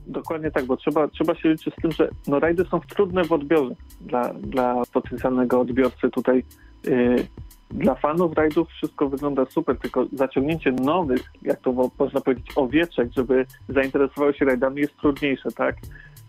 [0.07, 3.33] Dokładnie tak, bo trzeba, trzeba się liczyć z tym, że no, rajdy są trudne w
[3.33, 6.45] odbiorze dla, dla potencjalnego odbiorcy tutaj.
[6.85, 7.27] Yy,
[7.73, 13.47] dla fanów rajdów wszystko wygląda super, tylko zaciągnięcie nowych, jak to można powiedzieć, owieczek, żeby
[13.69, 15.77] zainteresowały się rajdami jest trudniejsze, tak?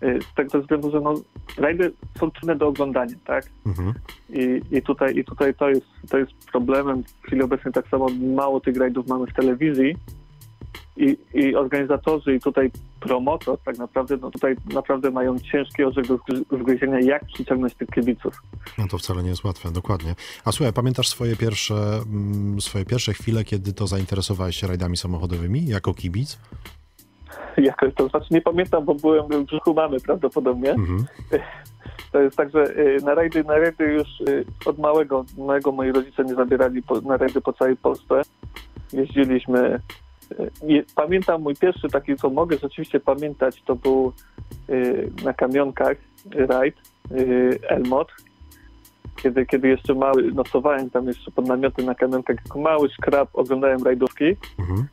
[0.03, 1.13] Y, z tego względu, że no,
[1.57, 3.45] rajdy są trudne do oglądania, tak?
[3.65, 3.93] Mhm.
[4.29, 7.03] I, I, tutaj, I tutaj to jest, to jest problemem.
[7.03, 9.95] W chwili obecnej tak samo mało tych rajdów mamy w telewizji,
[10.97, 16.19] i, i organizatorzy i tutaj promotor tak naprawdę, no tutaj naprawdę mają ciężki orzech do
[16.51, 18.41] zgryzienia, jak przyciągnąć tych kibiców.
[18.77, 20.15] No to wcale nie jest łatwe, dokładnie.
[20.45, 25.67] A słuchaj, pamiętasz swoje pierwsze, mm, swoje pierwsze chwile, kiedy to zainteresowałeś się rajdami samochodowymi
[25.67, 26.39] jako kibic?
[27.57, 30.71] Jakoś to znaczy nie pamiętam, bo byłem w brzuchu mamy prawdopodobnie.
[30.71, 31.05] Mhm.
[32.11, 35.91] To jest tak, że y, na rajdy, na rajdy już y, od małego, małego moi
[35.91, 38.21] rodzice nie zabierali na rajdy po całej Polsce.
[38.93, 39.79] Jeździliśmy
[40.95, 44.13] Pamiętam mój pierwszy taki, co mogę rzeczywiście pamiętać, to był
[44.69, 45.97] y, na kamionkach
[46.31, 46.75] rajd
[47.11, 48.11] y, Elmot,
[49.23, 53.83] kiedy, kiedy jeszcze mały, nocowałem tam jeszcze pod namiotem na kamionkach jako mały szkrab, oglądałem
[53.83, 54.25] rajdówki.
[54.59, 54.87] Mhm.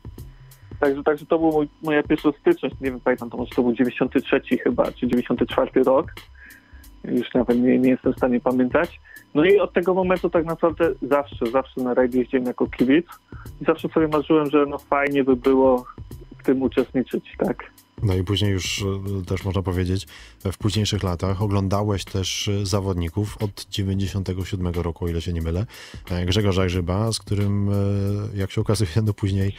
[0.79, 3.73] Także, także to był mój, moja pierwsza styczność, nie wiem, pamiętam, to może to był
[3.73, 6.13] 93 chyba, czy 94 rok.
[7.03, 8.99] Już nawet nie, nie jestem w stanie pamiętać.
[9.35, 13.05] No i od tego momentu tak naprawdę zawsze, zawsze na rajd jeździłem jako kibic
[13.61, 15.85] i zawsze sobie marzyłem, że no fajnie by było
[16.37, 17.71] w tym uczestniczyć, tak.
[18.03, 18.85] No i później już
[19.21, 20.07] e, też można powiedzieć,
[20.51, 25.65] w późniejszych latach oglądałeś też e, zawodników od 97 roku, o ile się nie mylę.
[26.09, 27.69] E, Grzegorza Grzyba, z którym,
[28.35, 29.53] jak się okazuje, no później,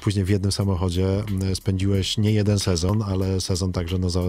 [0.00, 1.06] później w jednym samochodzie
[1.54, 4.20] spędziłeś nie jeden sezon, ale sezon także no za,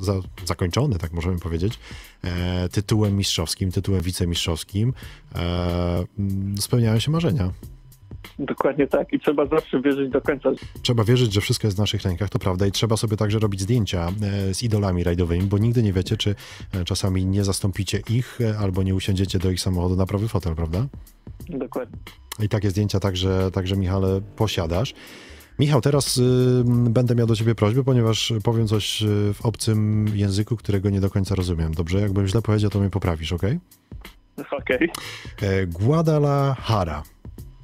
[0.00, 1.78] za, zakończony, tak możemy powiedzieć,
[2.72, 4.92] tytułem mistrzowskim, tytułem wicemistrzowskim.
[6.60, 7.52] Spełniają się marzenia.
[8.38, 10.50] Dokładnie tak i trzeba zawsze wierzyć do końca.
[10.82, 13.60] Trzeba wierzyć, że wszystko jest w naszych rękach, to prawda i trzeba sobie także robić
[13.60, 14.08] zdjęcia
[14.48, 16.34] e, z idolami rajdowymi, bo nigdy nie wiecie, czy
[16.72, 20.54] e, czasami nie zastąpicie ich e, albo nie usiądziecie do ich samochodu na prawy fotel,
[20.54, 20.86] prawda?
[21.48, 21.98] Dokładnie.
[22.42, 24.94] I takie zdjęcia także, także Michale, posiadasz.
[25.58, 26.22] Michał, teraz y,
[26.66, 31.10] będę miał do ciebie prośbę, ponieważ powiem coś y, w obcym języku, którego nie do
[31.10, 31.74] końca rozumiem.
[31.74, 32.00] Dobrze?
[32.00, 33.42] Jakbym źle powiedział, to mnie poprawisz, ok?
[34.50, 34.90] Okej.
[35.42, 37.02] E, Guadalajara.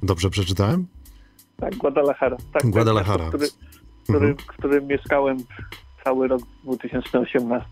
[0.03, 0.87] Dobrze przeczytałem?
[1.57, 2.37] Tak, Guadalajara.
[2.53, 3.31] Tak, Guadalajara.
[3.31, 3.47] Tak, miasto, który,
[4.03, 4.37] który, Mhm.
[4.37, 5.37] w którym mieszkałem
[6.03, 7.67] cały rok 2018.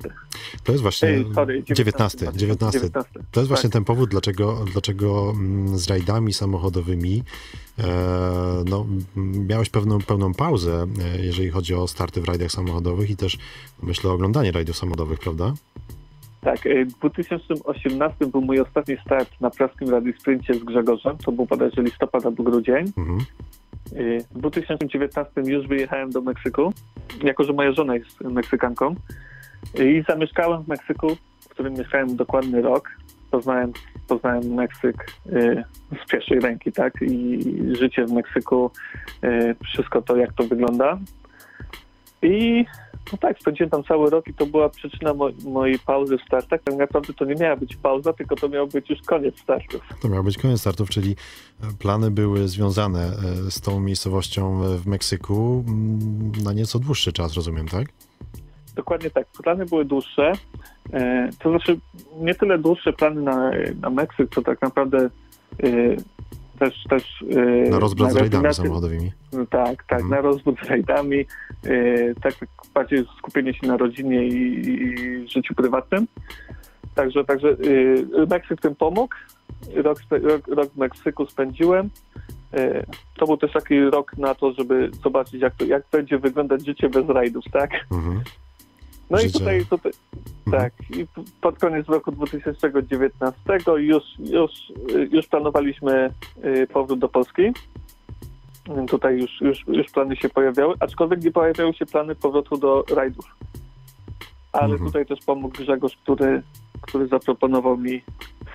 [0.64, 2.80] To jest właśnie Ej, sorry, 19, 19.
[2.80, 3.20] 19.
[3.32, 3.74] To jest właśnie tak.
[3.74, 7.24] ten powód, dlaczego, dlaczego mm, z rajdami samochodowymi
[7.80, 7.84] e,
[8.66, 8.86] no,
[9.50, 13.38] miałeś pewną, pełną pauzę, e, jeżeli chodzi o starty w rajdach samochodowych i też
[13.84, 15.54] myślę o oglądanie rajdów samochodowych, prawda?
[16.42, 21.18] Tak, y, w 2018 był mój ostatni start na praskim Rally Sprincie z Grzegorzem.
[21.18, 22.86] To był bodajże listopad albo grudzień.
[22.98, 23.20] Mhm.
[23.94, 26.74] Y, W 2019 już wyjechałem do Meksyku,
[27.24, 28.96] jako że moja żona jest Meksykanką.
[29.80, 32.90] Y, I zamieszkałem w Meksyku, w którym mieszkałem dokładny rok.
[33.32, 33.74] Poznałem,
[34.08, 35.06] poznałem Meksyk
[36.06, 36.94] z pierwszej ręki, tak?
[37.02, 37.40] I
[37.80, 38.72] życie w Meksyku,
[39.64, 40.98] wszystko to, jak to wygląda.
[42.22, 42.66] I
[43.12, 46.62] no tak, spędziłem tam cały rok i to była przyczyna mo- mojej pauzy w startach.
[46.64, 49.82] Tak naprawdę to nie miała być pauza, tylko to miał być już koniec startów.
[50.02, 51.16] To miał być koniec startów, czyli
[51.64, 57.14] e, plany były związane e, z tą miejscowością e, w Meksyku mm, na nieco dłuższy
[57.14, 57.88] czas, rozumiem, tak?
[58.76, 59.28] Dokładnie tak.
[59.44, 60.32] Plany były dłuższe.
[61.40, 61.80] To znaczy
[62.20, 65.10] nie tyle dłuższe plany na, na Meksyk, co tak naprawdę
[66.60, 66.84] też...
[66.90, 67.24] też
[67.66, 69.12] e, Na rozbrat z rajdami samochodowymi.
[69.50, 70.10] Tak, tak, Mhm.
[70.10, 71.20] na rozwód z rajdami,
[71.66, 76.08] e, tak, tak bardziej skupienie się na rodzinie i, i życiu prywatnym.
[76.96, 79.16] Także, także e, Meksyk tym pomógł.
[79.76, 81.90] Rok, rok, rok w Meksyku spędziłem.
[83.18, 86.90] To był też taki rok na to, żeby zobaczyć, jak, to, jak będzie wyglądać życie
[86.90, 87.72] bez rajdów, tak?
[87.92, 88.22] Mhm.
[89.10, 89.92] No i Życie- tutaj, tutaj
[90.48, 90.64] Mhm.
[90.64, 91.06] tak, i
[91.42, 93.40] pod koniec roku 2019
[93.78, 94.52] już, już,
[95.12, 96.14] już planowaliśmy
[96.46, 97.42] y, powrót do Polski.
[97.42, 97.54] Y,
[98.88, 103.26] Tutaj już, już, już plany się pojawiały, aczkolwiek nie pojawiały się plany powrotu do rajdów.
[104.52, 104.86] Ale Mhm.
[104.86, 106.42] tutaj też pomógł Grzegorz, który,
[106.82, 108.02] który zaproponował mi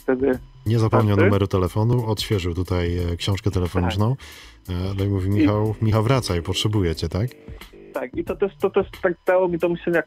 [0.01, 4.17] wtedy Nie zapomniał numeru telefonu, odświeżył tutaj e, książkę telefoniczną.
[4.67, 4.77] Tak.
[4.77, 7.31] E, No i mówi, Michał, Michał wracaj, potrzebuję cię, tak?
[7.94, 10.02] Tak, i to też, to też tak dało mi do myślenia,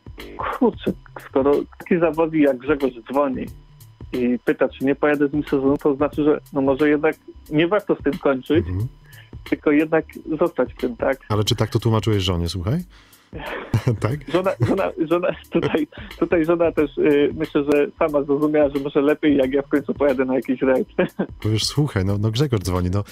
[0.60, 0.92] kurczę,
[1.30, 3.46] skoro taki zawodnik jak Grzegorz dzwoni
[4.14, 7.16] i pyta, czy nie pojadę z nim sezonu, to znaczy, że no może jednak
[7.50, 8.88] nie warto z tym kończyć, Mhm.
[9.50, 10.06] tylko jednak
[10.40, 11.18] zostać w tym, tak?
[11.30, 12.80] Ale czy tak to tłumaczyłeś żonie, słuchaj?
[14.00, 14.32] tak?
[14.32, 15.88] Żona, żona, żona tutaj,
[16.20, 19.94] tutaj żona też y, myślę, że sama zrozumiała, że może lepiej, jak ja w końcu
[19.94, 20.88] pojadę na jakiś rajd.
[21.44, 23.04] Powiesz, słuchaj, no, no Grzegorz dzwoni, no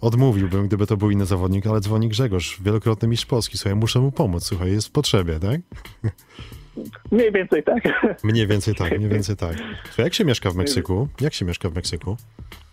[0.00, 4.12] odmówiłbym, gdyby to był inny zawodnik, ale dzwoni Grzegorz, wielokrotny mistrz Polski, słuchaj, muszę mu
[4.12, 5.60] pomóc, słuchaj, jest w potrzebie, tak?
[7.12, 7.82] Mniej więcej tak.
[8.24, 9.56] Mniej więcej tak, mniej więcej tak.
[9.84, 11.08] Słuchaj, jak się mieszka w Meksyku?
[11.20, 12.16] Jak się mieszka w Meksyku?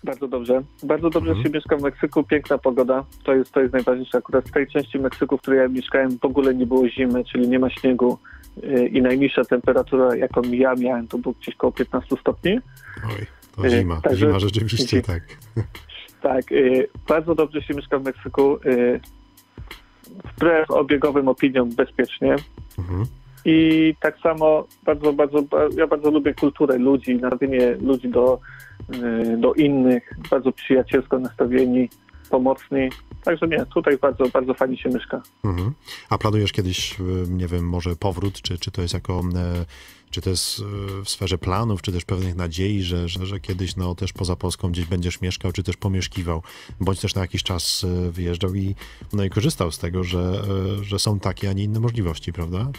[0.03, 0.61] Bardzo dobrze.
[0.83, 1.47] Bardzo dobrze Mhm.
[1.47, 2.23] się mieszka w Meksyku.
[2.23, 3.05] Piękna pogoda.
[3.23, 4.17] To jest, to jest najważniejsze.
[4.17, 7.47] Akurat w tej części Meksyku, w której ja mieszkałem, w ogóle nie było zimy, czyli
[7.47, 8.17] nie ma śniegu.
[8.63, 12.59] y, I najniższa temperatura, jaką ja miałem, to było gdzieś koło 15 stopni.
[13.05, 15.23] Oj, to Y, zima, także- zima rzeczywiście, tak.
[16.21, 18.57] Tak, y, bardzo dobrze się mieszka w Meksyku.
[20.35, 22.35] Wbrew obiegowym opiniom bezpiecznie.
[22.79, 23.05] Mhm.
[23.45, 28.39] I tak samo bardzo, bardzo, ba- ja bardzo lubię kulturę ludzi, nastawienie ludzi do,
[29.37, 31.89] do innych, bardzo przyjacielsko nastawieni,
[32.29, 32.89] pomocni.
[33.23, 35.21] Także nie, tutaj bardzo, bardzo fajnie się mieszka.
[35.43, 35.73] Mhm.
[36.09, 39.65] A planujesz kiedyś, y, nie wiem, może powrót, czy, czy to jest jako, e,
[40.09, 40.63] czy to jest e,
[41.03, 44.71] w sferze planów, czy też pewnych nadziei, że, że, że kiedyś no, też poza Polską
[44.71, 46.43] gdzieś będziesz mieszkał, czy też pomieszkiwał,
[46.79, 48.75] bądź też na jakiś czas e, wyjeżdżał i,
[49.13, 50.43] no, i korzystał z tego, że,
[50.81, 52.71] że są takie, a nie inne możliwości, prawda?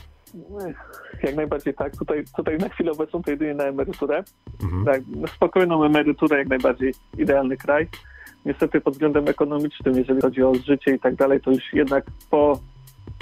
[1.22, 1.96] Jak najbardziej tak.
[1.96, 4.24] Tutaj, tutaj na chwilę obecną to jedynie na emeryturę.
[4.62, 4.84] Mhm.
[4.84, 7.88] Tak, na spokojną emeryturę jak najbardziej idealny kraj.
[8.44, 12.60] Niestety pod względem ekonomicznym, jeżeli chodzi o życie i tak dalej, to już jednak po,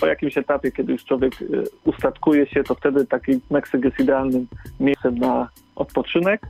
[0.00, 4.46] po jakimś etapie, kiedy już człowiek y, ustatkuje się, to wtedy taki Meksyk jest idealnym
[4.80, 6.40] miejscem na odpoczynek,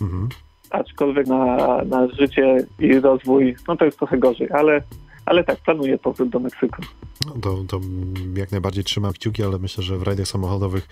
[0.00, 0.28] Mhm.
[0.70, 4.80] aczkolwiek na, na życie i rozwój, no to jest trochę gorzej, ale,
[5.28, 6.82] ale tak, planuję powrót do Meksyku.
[7.26, 7.80] No, to, to
[8.36, 10.88] jak najbardziej trzymam kciuki, ale myślę, że w rajdach samochodowych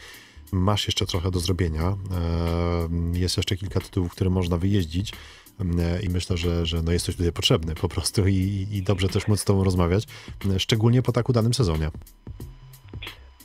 [0.52, 1.82] masz jeszcze trochę do zrobienia.
[1.82, 5.12] E, Jest jeszcze kilka tytułów, które można wyjeździć
[5.60, 9.28] e, i myślę, że, że no jesteś tutaj potrzebny po prostu i, i dobrze też
[9.28, 10.06] móc z tobą rozmawiać,
[10.54, 11.90] e, szczególnie po tak udanym sezonie.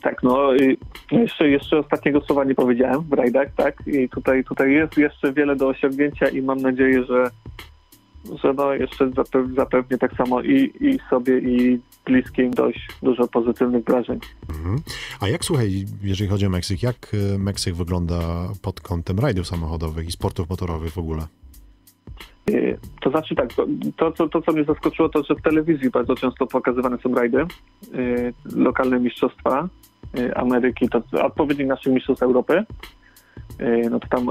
[0.02, 0.78] Tak, no i
[1.12, 3.82] jeszcze, jeszcze ostatniego słowa nie powiedziałem w rajdach, tak?
[3.86, 7.30] I tutaj, tutaj jest jeszcze wiele do osiągnięcia i mam nadzieję, że,
[8.42, 13.84] że no jeszcze zapew, zapewnię tak samo i, i sobie, i bliskim dość dużo pozytywnych
[13.84, 14.18] wrażeń.
[14.48, 14.76] Mhm.
[15.20, 18.18] A jak słuchaj, jeżeli chodzi o Meksyk, jak e, Meksyk wygląda
[18.62, 21.22] pod kątem rajdów samochodowych i sportów motorowych w ogóle?
[22.50, 25.90] Y, To znaczy tak, to, to, co, to co mnie zaskoczyło, to że w telewizji
[25.90, 27.38] bardzo często pokazywane są rajdy,
[27.94, 29.68] y, lokalne mistrzostwa
[30.34, 32.64] Ameryki, to odpowiednik naszych mistrzostw Europy,
[33.90, 34.26] no to tam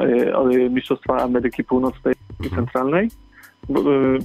[0.70, 2.56] mistrzostwa Ameryki Północnej i Mhm.
[2.66, 3.10] Centralnej.
[3.70, 4.20] Y,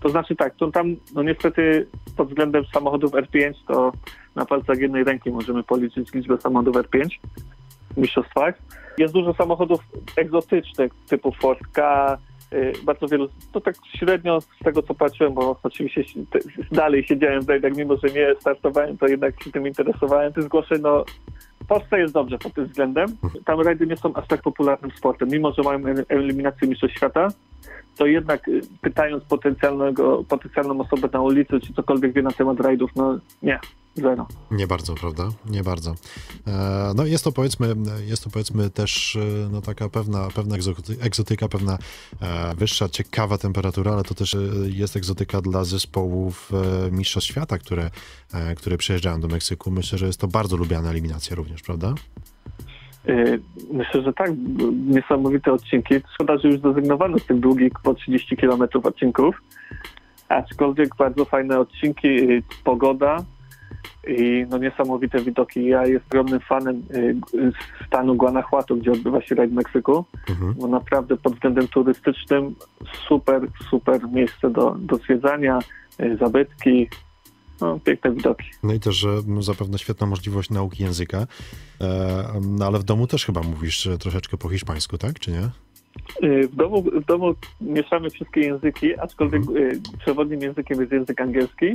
[0.00, 3.92] To znaczy tak, to tam no niestety pod względem samochodów R5 to
[4.34, 7.04] na palcach jednej ręki możemy policzyć liczbę samochodów R5
[7.90, 8.54] w mistrzostwach.
[8.98, 9.80] Jest dużo samochodów
[10.16, 12.18] egzotycznych typu Ford K,
[12.52, 16.04] y, bardzo wielu, to tak średnio z tego co patrzyłem, bo oczywiście
[16.72, 20.32] dalej siedziałem w rajdach, mimo że nie startowałem, to jednak się tym interesowałem.
[20.32, 21.04] Tych zgłoszeń, no
[21.64, 23.06] w Polsce jest dobrze pod tym względem.
[23.44, 27.28] Tam rajdy nie są aż tak popularnym sportem, mimo że mają el- eliminację mistrzostw świata,
[27.96, 32.90] to jednak y, pytając potencjalnego, potencjalną osobę na ulicy, czy cokolwiek wie na temat rajdów,
[32.96, 33.60] no nie,
[33.94, 34.26] zero.
[34.50, 35.28] Nie bardzo, prawda?
[35.46, 35.94] Nie bardzo.
[36.46, 37.74] E, No jest to powiedzmy,
[38.06, 41.78] jest to powiedzmy też e, no, taka pewna, pewna egzoty- egzotyka, pewna
[42.20, 46.50] e, wyższa, ciekawa temperatura, ale to też e, jest egzotyka dla zespołów
[46.86, 47.90] e, Mistrzostw Świata, które,
[48.56, 49.70] które przyjeżdżają do Meksyku.
[49.70, 51.94] Myślę, że jest to bardzo lubiana eliminacja również, prawda?
[53.08, 53.40] Y,
[53.72, 54.30] Myślę, że tak,
[54.86, 55.94] niesamowite odcinki.
[56.14, 59.42] Szkoda, że już zrezygnowano z tych długich po 30 km odcinków,
[60.28, 63.16] aczkolwiek bardzo fajne odcinki, y, pogoda
[64.08, 65.64] i no niesamowite widoki.
[65.66, 67.52] Ja jestem ogromnym fanem g-
[67.86, 70.54] stanu Guanajuato, gdzie odbywa się rajd w Meksyku, Mhm.
[70.58, 72.54] bo naprawdę pod względem turystycznym
[73.08, 75.58] super, super miejsce do, do zwiedzania,
[76.20, 76.88] zabytki,
[77.62, 78.44] no, piękne widoki.
[78.62, 81.26] No i też że m, zapewne świetna możliwość nauki języka,
[81.80, 85.48] e, no ale w domu też chyba mówisz e, troszeczkę po hiszpańsku, tak, czy nie?
[86.22, 91.66] Y, W domu, w domu mieszamy wszystkie języki, aczkolwiek y, przewodnim językiem jest język angielski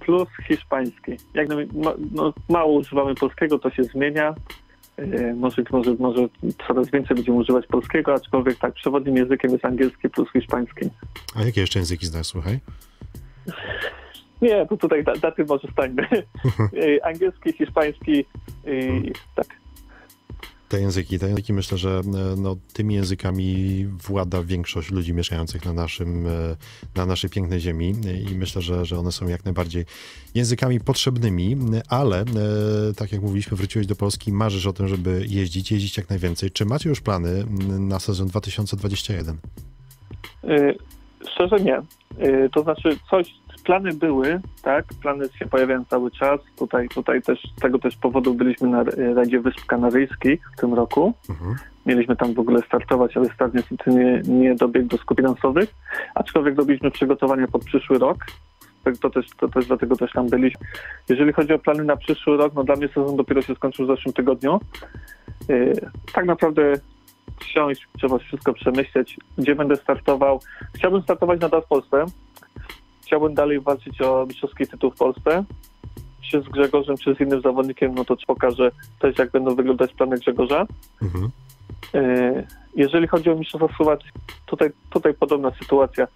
[0.00, 1.12] plus hiszpański.
[1.34, 1.56] Jak na,
[2.12, 4.34] no, mało używamy polskiego, to się zmienia.
[5.36, 6.28] Może, może, może
[6.66, 10.88] coraz więcej będziemy używać polskiego, aczkolwiek tak, przewodnim językiem jest angielski plus hiszpański.
[11.34, 12.60] A jakie jeszcze języki znasz, słuchaj?
[14.42, 16.08] Nie, to tutaj da- daty może stańmy.
[17.08, 18.24] Angielski, hiszpański,
[18.66, 19.60] y, tak.
[20.70, 25.72] Te języki, te języki myślę, że e, no, tymi językami włada większość ludzi mieszkających na,
[25.72, 26.30] naszym, e,
[26.96, 27.94] na naszej pięknej ziemi
[28.30, 29.84] i myślę, że, że one są jak najbardziej
[30.34, 31.56] językami potrzebnymi,
[31.88, 32.24] ale e,
[32.96, 36.50] tak jak mówiliśmy, wróciłeś do Polski, marzysz o tym, żeby jeździć, jeździć jak najwięcej.
[36.50, 37.44] Czy macie już plany
[37.78, 39.36] na sezon 2021?
[40.44, 40.74] Y,
[41.30, 41.82] Szczerze nie.
[42.54, 46.40] To znaczy coś, plany były, tak, plany się pojawiają cały czas.
[46.58, 51.14] Tutaj, tutaj też z tego też powodu byliśmy na Radzie Wysp Kanaryjskich w tym roku.
[51.30, 51.54] Mhm.
[51.86, 55.74] Mieliśmy tam w ogóle startować, ale start niestety nie, nie dobiegł do skupień finansowych,
[56.14, 58.18] aczkolwiek robiliśmy przygotowania pod przyszły rok.
[58.84, 60.66] Tak, To też, to też dlatego też tam byliśmy.
[61.08, 63.88] Jeżeli chodzi o plany na przyszły rok, no dla mnie sezon dopiero się skończył w
[63.88, 64.60] zeszłym tygodniu.
[65.48, 65.74] Yy,
[66.12, 66.72] tak naprawdę
[67.46, 70.40] siąść, trzeba wszystko przemyśleć, gdzie będę startował.
[70.74, 72.04] Chciałbym startować nadal w Polsce.
[73.10, 75.44] Chciałbym dalej walczyć o mistrzowski tytuł w Polsce.
[76.30, 79.94] Czy z Grzegorzem, czy z innym zawodnikiem, no to ci pokażę też, jak będą wyglądać
[79.94, 80.66] plany Grzegorza.
[81.02, 81.30] Mhm.
[81.94, 82.46] E,
[82.76, 84.10] Jeżeli chodzi o Mistrzostwa Słowacji,
[84.46, 86.06] tutaj, tutaj podobna sytuacja.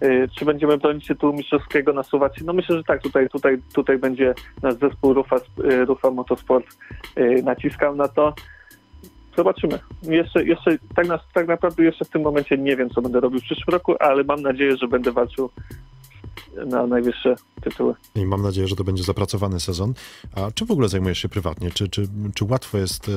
[0.00, 2.46] E, Czy będziemy bronić tytułu mistrzowskiego na Słowacji?
[2.46, 3.02] No myślę, że tak.
[3.02, 6.66] Tutaj, tutaj, tutaj będzie nasz zespół Rufa, e, Rufa Motorsport
[7.42, 8.34] naciskał na to.
[9.36, 9.78] Zobaczymy.
[10.02, 13.40] Jeszcze, jeszcze tak, na, tak naprawdę jeszcze w tym momencie nie wiem, co będę robił
[13.40, 15.50] w przyszłym roku, ale mam nadzieję, że będę walczył
[16.66, 17.94] na najwyższe tytuły.
[18.14, 19.94] I mam nadzieję, że to będzie zapracowany sezon.
[20.36, 21.70] A czy w ogóle zajmujesz się prywatnie?
[21.70, 23.10] Czy, czy, czy łatwo jest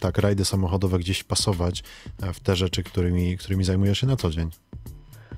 [0.00, 1.82] tak rajdy samochodowe gdzieś pasować
[2.22, 4.50] e, w te rzeczy, którymi, którymi zajmujesz się na co dzień?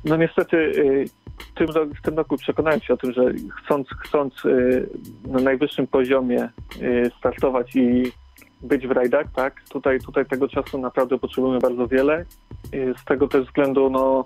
[0.05, 1.05] No niestety y,
[1.39, 3.33] w tym, ro- w tym roku przekonałem się o tym, że
[3.65, 4.89] chcąc, chcąc y,
[5.27, 6.49] na najwyższym poziomie
[6.83, 8.13] y, startować i
[8.63, 12.25] być w rajdach, tak, tutaj, tutaj tego czasu naprawdę potrzebujemy bardzo wiele.
[12.75, 14.25] Y, Z tego też względu, no,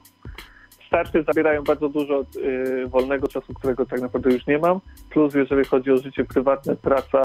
[0.90, 4.80] starty zabierają bardzo dużo y, wolnego czasu, którego tak naprawdę już nie mam.
[5.10, 7.22] Plus, jeżeli chodzi o życie prywatne, praca,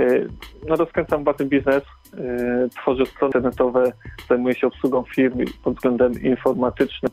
[0.00, 0.28] y,
[0.68, 3.92] no rozkręcam własny biznes, y, tworzę strony internetowe,
[4.28, 7.12] zajmuję się obsługą firm pod względem informatycznym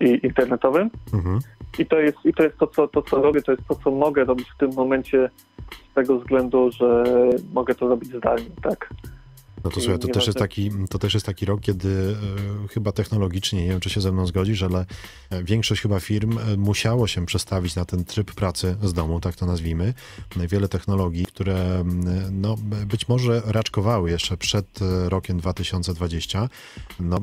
[0.00, 0.90] i internetowym.
[1.14, 1.38] Mhm.
[1.78, 3.90] I to jest, i to, jest to, co, to, co robię, to jest to, co
[3.90, 5.30] mogę robić w tym momencie
[5.90, 7.04] z tego względu, że
[7.52, 8.88] mogę to robić zdalnie, tak.
[9.64, 12.16] No to słuchaj, to też, jest taki, to też jest taki rok, kiedy
[12.64, 14.86] e, chyba technologicznie, nie wiem czy się ze mną zgodzisz, ale
[15.30, 19.36] e, większość chyba firm e, musiało się przestawić na ten tryb pracy z domu, tak
[19.36, 19.94] to nazwijmy.
[20.36, 21.84] Wiele technologii, które
[22.30, 24.66] no, być może raczkowały jeszcze przed
[25.08, 26.48] rokiem 2020,
[27.00, 27.18] no,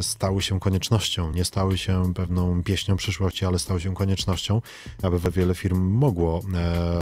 [0.00, 1.32] stały się koniecznością.
[1.32, 4.62] Nie stały się pewną pieśnią przyszłości, ale stały się koniecznością,
[5.02, 6.42] aby wiele firm mogło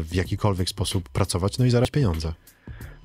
[0.03, 2.33] w jakikolwiek sposób pracować, no i zarabiać pieniądze.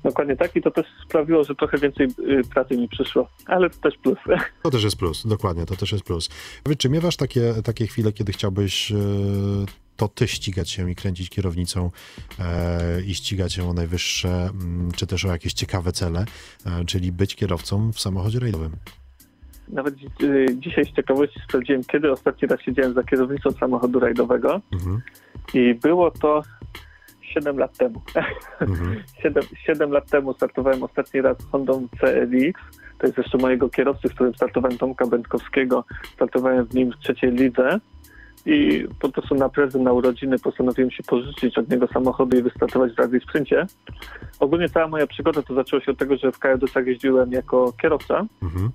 [0.04, 3.78] Dokładnie tak i to też sprawiło, że trochę więcej y, pracy mi przyszło, ale to
[3.78, 4.18] też plus.
[4.62, 6.28] To też jest plus, dokładnie, to też jest plus.
[6.78, 8.94] Czy miewasz takie, takie chwile, kiedy chciałbyś e,
[9.96, 11.90] to ty ścigać się i kręcić kierownicą
[12.40, 16.24] e, i ścigać się o najwyższe, mm, czy też o jakieś ciekawe cele,
[16.66, 18.70] e, czyli być kierowcą w samochodzie rajdowym?
[19.68, 25.00] Nawet y, dzisiaj z ciekawości sprawdziłem, kiedy ostatni raz siedziałem za kierownicą samochodu rajdowego Mhm,
[25.54, 26.42] i było to
[27.34, 28.02] 7 lat temu.
[28.60, 29.02] mhm.
[29.22, 32.60] 7, 7 lat temu startowałem ostatni raz Hondą CLX.
[32.98, 35.84] To jest jeszcze mojego kierowcy, z którym startowałem Tomka Będkowskiego.
[36.14, 37.80] Startowałem w nim w trzeciej lidze
[38.46, 42.92] i po prostu na prezent na urodziny postanowiłem się pożyczyć od niego samochody i wystartować
[42.92, 43.66] w rally sprincie.
[44.40, 48.26] Ogólnie cała moja przygoda to zaczęła się od tego, że w KJS jeździłem jako kierowca,
[48.42, 48.70] Mhm.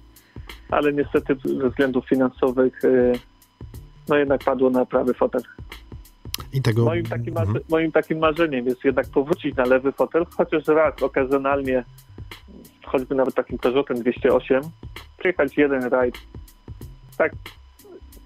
[0.70, 3.14] ale niestety ze względów finansowych y,
[4.10, 5.42] no jednak padło na prawy fotel.
[6.54, 6.86] I tego...
[6.86, 7.60] Moim takim, mhm.
[7.70, 11.84] moim takim marzeniem jest jednak powrócić na lewy fotel, chociaż raz okazjonalnie,
[12.86, 14.62] choćby nawet takim Peugeotem 208,
[15.18, 16.16] przyjechać jeden rajd,
[17.18, 17.32] tak,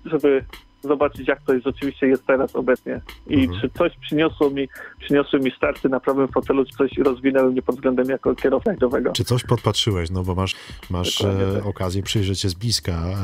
[0.05, 0.45] żeby
[0.83, 3.61] zobaczyć, jak to jest, rzeczywiście jest teraz obecnie i Mhm.
[3.61, 4.69] czy coś przyniosło mi,
[4.99, 9.11] przyniosły mi starty na prawym fotelu, czy coś rozwinęły mnie pod względem jako kierowca rajdowego.
[9.11, 10.09] Czy coś podpatrzyłeś?
[10.09, 10.55] No bo masz,
[10.89, 11.65] masz e, tak.
[11.65, 13.15] okazję przyjrzeć się z bliska e,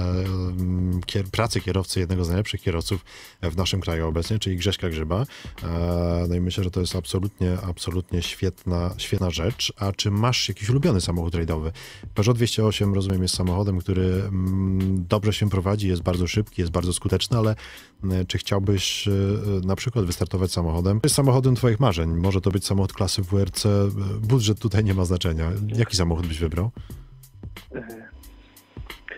[1.06, 3.06] kier, pracy kierowcy, jednego z najlepszych kierowców
[3.42, 5.26] w naszym kraju obecnie, czyli Grześka Grzyba.
[5.64, 9.74] E, no i myślę, że to jest absolutnie, absolutnie świetna, świetna rzecz.
[9.78, 11.72] A czy masz jakiś ulubiony samochód rajdowy?
[12.16, 16.94] Peugeot 208, rozumiem, jest samochodem, który mm, dobrze się prowadzi, jest bardzo szybki, jest bardzo
[16.94, 17.49] skuteczny, ale
[18.12, 21.00] e, czy chciałbyś e, e, na przykład wystartować samochodem?
[21.04, 22.10] Jest samochodem twoich marzeń.
[22.10, 23.68] Może to być samochód klasy WRC.
[24.22, 25.52] Budżet tutaj nie ma znaczenia.
[25.76, 26.72] Jaki samochód byś wybrał?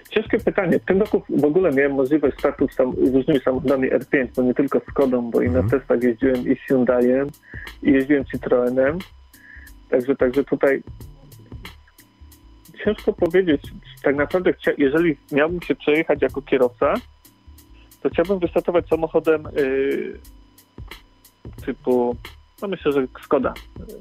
[0.09, 0.79] Ciężkie pytanie.
[0.79, 4.41] W tym roku w ogóle miałem możliwość startu z sam, z różnymi samochodami R5, bo
[4.43, 5.65] nie tylko z Kodą, bo i Mhm.
[5.65, 7.27] na testach jeździłem i z Hyundaiem,
[7.83, 8.99] i jeździłem Citroenem.
[9.89, 10.83] Także, także tutaj
[12.85, 13.61] ciężko powiedzieć.
[14.03, 16.93] Tak naprawdę, jeżeli miałbym się przejechać jako kierowca,
[18.01, 20.19] to chciałbym wystartować samochodem yy,
[21.65, 22.15] typu,
[22.61, 23.53] no myślę, że Skoda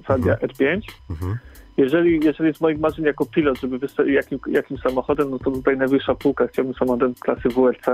[0.04, 0.80] Fabia R5.
[1.10, 1.38] Mhm.
[1.76, 5.76] Jeżeli, jeżeli z moich marzeń jako pilot, żeby wysta- jakim, jakim samochodem, no to tutaj
[5.76, 7.88] najwyższa półka, chciałbym samochodem klasy WRC.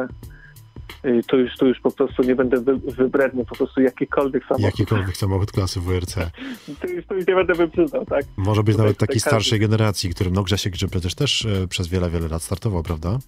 [1.04, 4.64] Y, Tu już, tu już po prostu nie będę wy, wybredny, po prostu jakikolwiek samochód.
[4.64, 6.14] Jakikolwiek samochód klasy WRC.
[6.80, 8.24] Tu już, tu już nie będę wybrzydzał, tak?
[8.36, 11.68] Może być Tutaj- nawet takiej każdy- starszej generacji, którym no Grzesiek Grzyb przecież też e,
[11.68, 13.18] przez wiele, wiele lat startował, prawda?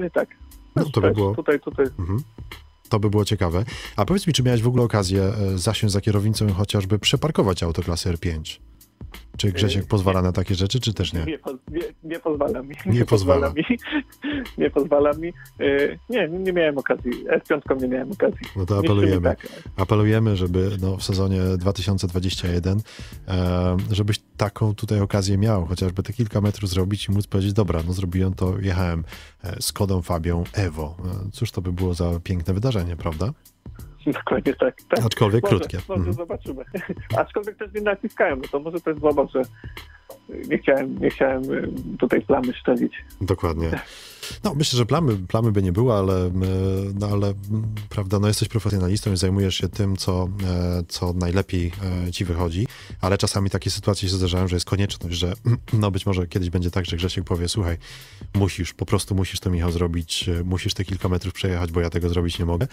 [0.00, 0.28] By tak.
[0.76, 1.86] No, to by Też było- Tutaj, tutaj.
[1.98, 2.22] Mhm.
[2.88, 3.64] To by było ciekawe.
[3.96, 7.82] A powiedz mi, czy miałeś w ogóle okazję e, zasiąść za kierownicą chociażby przeparkować auto
[7.82, 8.58] klasy R5?
[9.40, 11.24] Czy Grzesiek E, pozwala na takie rzeczy, czy też nie?
[11.24, 11.38] Nie,
[11.70, 12.74] nie, nie pozwala mi.
[12.86, 13.52] Nie pozwala.
[13.52, 13.64] mi.
[14.58, 15.28] Nie pozwala mi.
[15.60, 17.10] Y, Nie, nie miałem okazji.
[17.26, 18.38] S5 nie miałem okazji.
[18.56, 19.20] No to Nie apelujemy.
[19.22, 19.48] tak.
[19.76, 22.80] Apelujemy, żeby no, w sezonie 2021,
[23.28, 27.80] e, żebyś taką tutaj okazję miał, chociażby te kilka metrów zrobić i móc powiedzieć, dobra,
[27.86, 29.04] no zrobiłem to, jechałem
[29.44, 30.96] e, z Kodą Fabią Evo.
[31.26, 33.30] E, Cóż to by było za piękne wydarzenie, prawda?
[34.24, 34.82] Dokładnie tak.
[34.88, 35.06] tak.
[35.06, 35.78] Aczkolwiek Może, krótkie.
[35.88, 36.12] Może Mhm.
[36.12, 36.64] zobaczymy.
[37.16, 39.42] Aczkolwiek też nie naciskałem, no to może to jest złamał, że
[40.48, 43.04] nie chciałem, nie chciałem y, tutaj plamy szczelić.
[43.20, 43.70] Dokładnie.
[44.44, 46.30] No, myślę, że plamy, plamy by nie było, ale, e,
[46.94, 51.72] no, ale m, prawda, no jesteś profesjonalistą i zajmujesz się tym, co, e, co najlepiej
[52.06, 52.66] e, ci wychodzi,
[53.00, 55.32] ale czasami takie sytuacje się zdarzają, że jest konieczność, że
[55.72, 57.78] no być może kiedyś będzie tak, że Grzesiek powie, słuchaj,
[58.34, 62.08] musisz, po prostu musisz to Michał zrobić, musisz te kilka metrów przejechać, bo ja tego
[62.08, 62.66] zrobić nie mogę.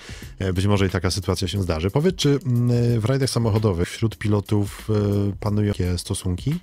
[0.54, 1.92] Być może i taka sytuacja się zdarzy.
[1.92, 4.88] Powiedz, czy m, w rajdach samochodowych wśród pilotów
[5.40, 6.60] panują takie stosunki?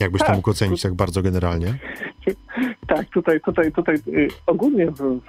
[0.00, 0.36] Jakbyś to Tak.
[0.36, 1.74] mógł ocenić tak bardzo generalnie?
[2.86, 5.20] Tak, tutaj, tutaj, tutaj y, ogólnie w,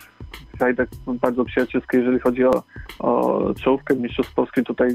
[0.58, 2.64] w rajdach bardzo przyjacielskie, jeżeli chodzi o,
[3.00, 4.90] o czołówkę Mistrzostw Polski, tutaj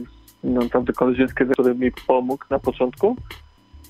[0.45, 3.17] naprawdę koleżeńskie, który mi pomógł na początku.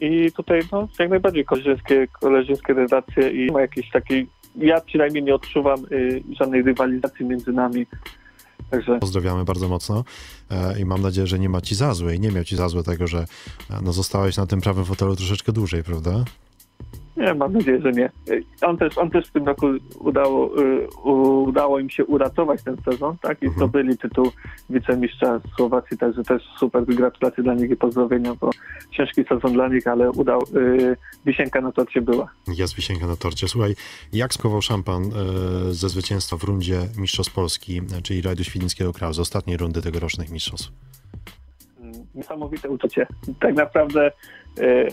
[0.00, 5.34] I tutaj no, jak najbardziej koleżeńskie, koleżeńskie relacje i ma jakiejś takiej, ja przynajmniej nie
[5.34, 7.86] odczuwam y, żadnej rywalizacji między nami.
[8.72, 10.04] Także Pozdrawiamy bardzo mocno
[10.50, 12.68] e, i mam nadzieję, że nie ma ci za złe i nie miał ci za
[12.68, 13.26] złe tego, że
[13.70, 16.24] e, no, zostałeś na tym prawym fotelu troszeczkę dłużej, prawda?
[17.16, 18.10] Nie, mam nadzieję, że nie.
[18.62, 19.66] On też, on też w tym roku
[19.98, 20.86] udało, y,
[21.48, 23.42] udało im się uratować ten sezon, tak?
[23.42, 23.58] I Mhm.
[23.58, 24.30] zdobyli tytuł
[24.70, 28.50] wicemistrza Słowacji, także też super gratulacje dla nich i pozdrowienia, bo
[28.90, 30.96] ciężki sezon dla nich, ale udał, y,
[31.26, 32.28] wisienka na torcie była.
[32.56, 33.48] Jest wisienka na torcie.
[33.48, 33.74] Słuchaj,
[34.12, 35.08] jak skował szampan e,
[35.72, 40.70] ze zwycięstwa w rundzie Mistrzostw Polski, czyli rajdu Świdnickiego Kraju, z ostatniej rundy tegorocznych mistrzostw?
[42.14, 43.06] Niesamowite uczucie.
[43.40, 44.10] Tak naprawdę
[44.58, 44.88] y,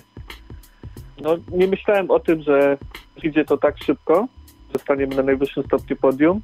[1.21, 2.77] no, nie myślałem o tym, że
[3.23, 4.27] idzie to tak szybko,
[4.73, 6.41] że staniemy na najwyższym stopniu podium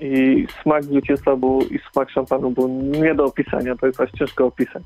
[0.00, 4.46] i smak zwycięstwa był, i smak szampanu był nie do opisania, to jest aż ciężko
[4.46, 4.82] opisać.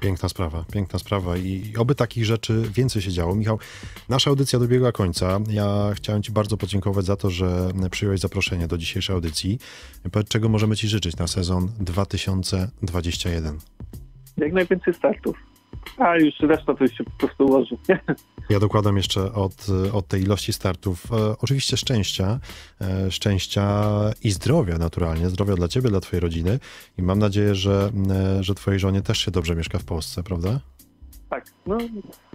[0.00, 3.34] Piękna sprawa, piękna sprawa i oby takich rzeczy więcej się działo.
[3.34, 3.58] Michał,
[4.08, 5.38] nasza audycja dobiegła końca.
[5.50, 9.58] Ja chciałem Ci bardzo podziękować za to, że przyjąłeś zaproszenie do dzisiejszej audycji.
[10.28, 13.58] Czego możemy Ci życzyć na sezon 2021?
[14.36, 15.36] Jak najwięcej startów.
[15.98, 17.76] A już reszta to już się po prostu ułoży.
[18.50, 21.12] Ja dokładam jeszcze od, od tej ilości startów.
[21.12, 22.40] E, oczywiście szczęścia,
[22.80, 23.90] e, szczęścia
[24.24, 26.58] i zdrowia naturalnie, zdrowia dla ciebie, dla twojej rodziny
[26.98, 30.60] i mam nadzieję, że, e, że twojej żonie też się dobrze mieszka w Polsce, prawda?
[31.30, 31.78] Tak, no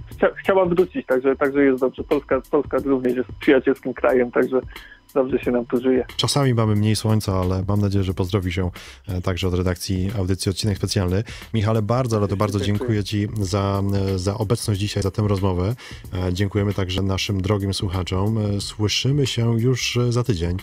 [0.06, 2.04] chcia, chciałam wrócić, także, także jest dobrze.
[2.04, 4.62] Polska, Polska również jest przyjacielskim krajem, także
[5.14, 6.06] dobrze się nam tu żyje.
[6.18, 8.72] Czasami mamy mniej słońca, ale mam nadzieję, że pozdrowi się
[9.08, 11.24] e, także od redakcji audycji Odcinek Specjalny.
[11.54, 13.84] Michale, bardzo, ale to bardzo dziękuję Ci za,
[14.14, 15.76] e, za obecność dzisiaj, za tę rozmowę.
[16.14, 18.40] E, dziękujemy także naszym drogim słuchaczom.
[18.60, 20.58] Słyszymy się już za tydzień,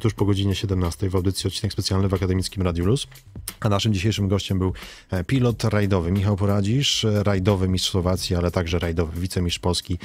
[0.00, 3.06] tuż po godzinie 17 w audycji Odcinek Specjalny w Akademickim Radiu Luz.
[3.60, 4.72] A naszym dzisiejszym gościem był
[5.26, 9.98] pilot rajdowy Michał Poradzisz, rajdowy mistrz Słowacji, ale także rajdowy wicemistrz Polski.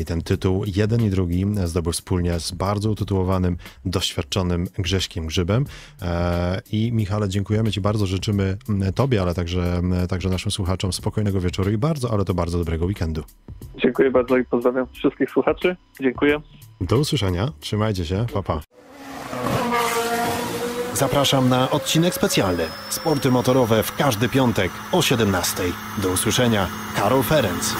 [0.00, 3.45] I ten tytuł jeden i drugi zdobył wspólnie z bardzo utytułowanym
[3.84, 5.64] doświadczonym Grześkiem Grzybem.
[6.02, 8.58] E, I Michale, dziękujemy Ci bardzo, życzymy
[8.94, 13.22] Tobie, ale także, także naszym słuchaczom spokojnego wieczoru i bardzo, ale to bardzo dobrego weekendu.
[13.76, 15.76] Dziękuję bardzo i pozdrawiam wszystkich słuchaczy.
[16.00, 16.40] Dziękuję.
[16.80, 17.52] Do usłyszenia.
[17.60, 18.26] Trzymajcie się.
[18.34, 18.60] Pa, pa.
[20.94, 22.64] Zapraszam na odcinek specjalny.
[22.88, 25.62] Sporty motorowe w każdy piątek o 17.
[26.02, 26.68] Do usłyszenia.
[26.96, 27.74] Karol Ferenc.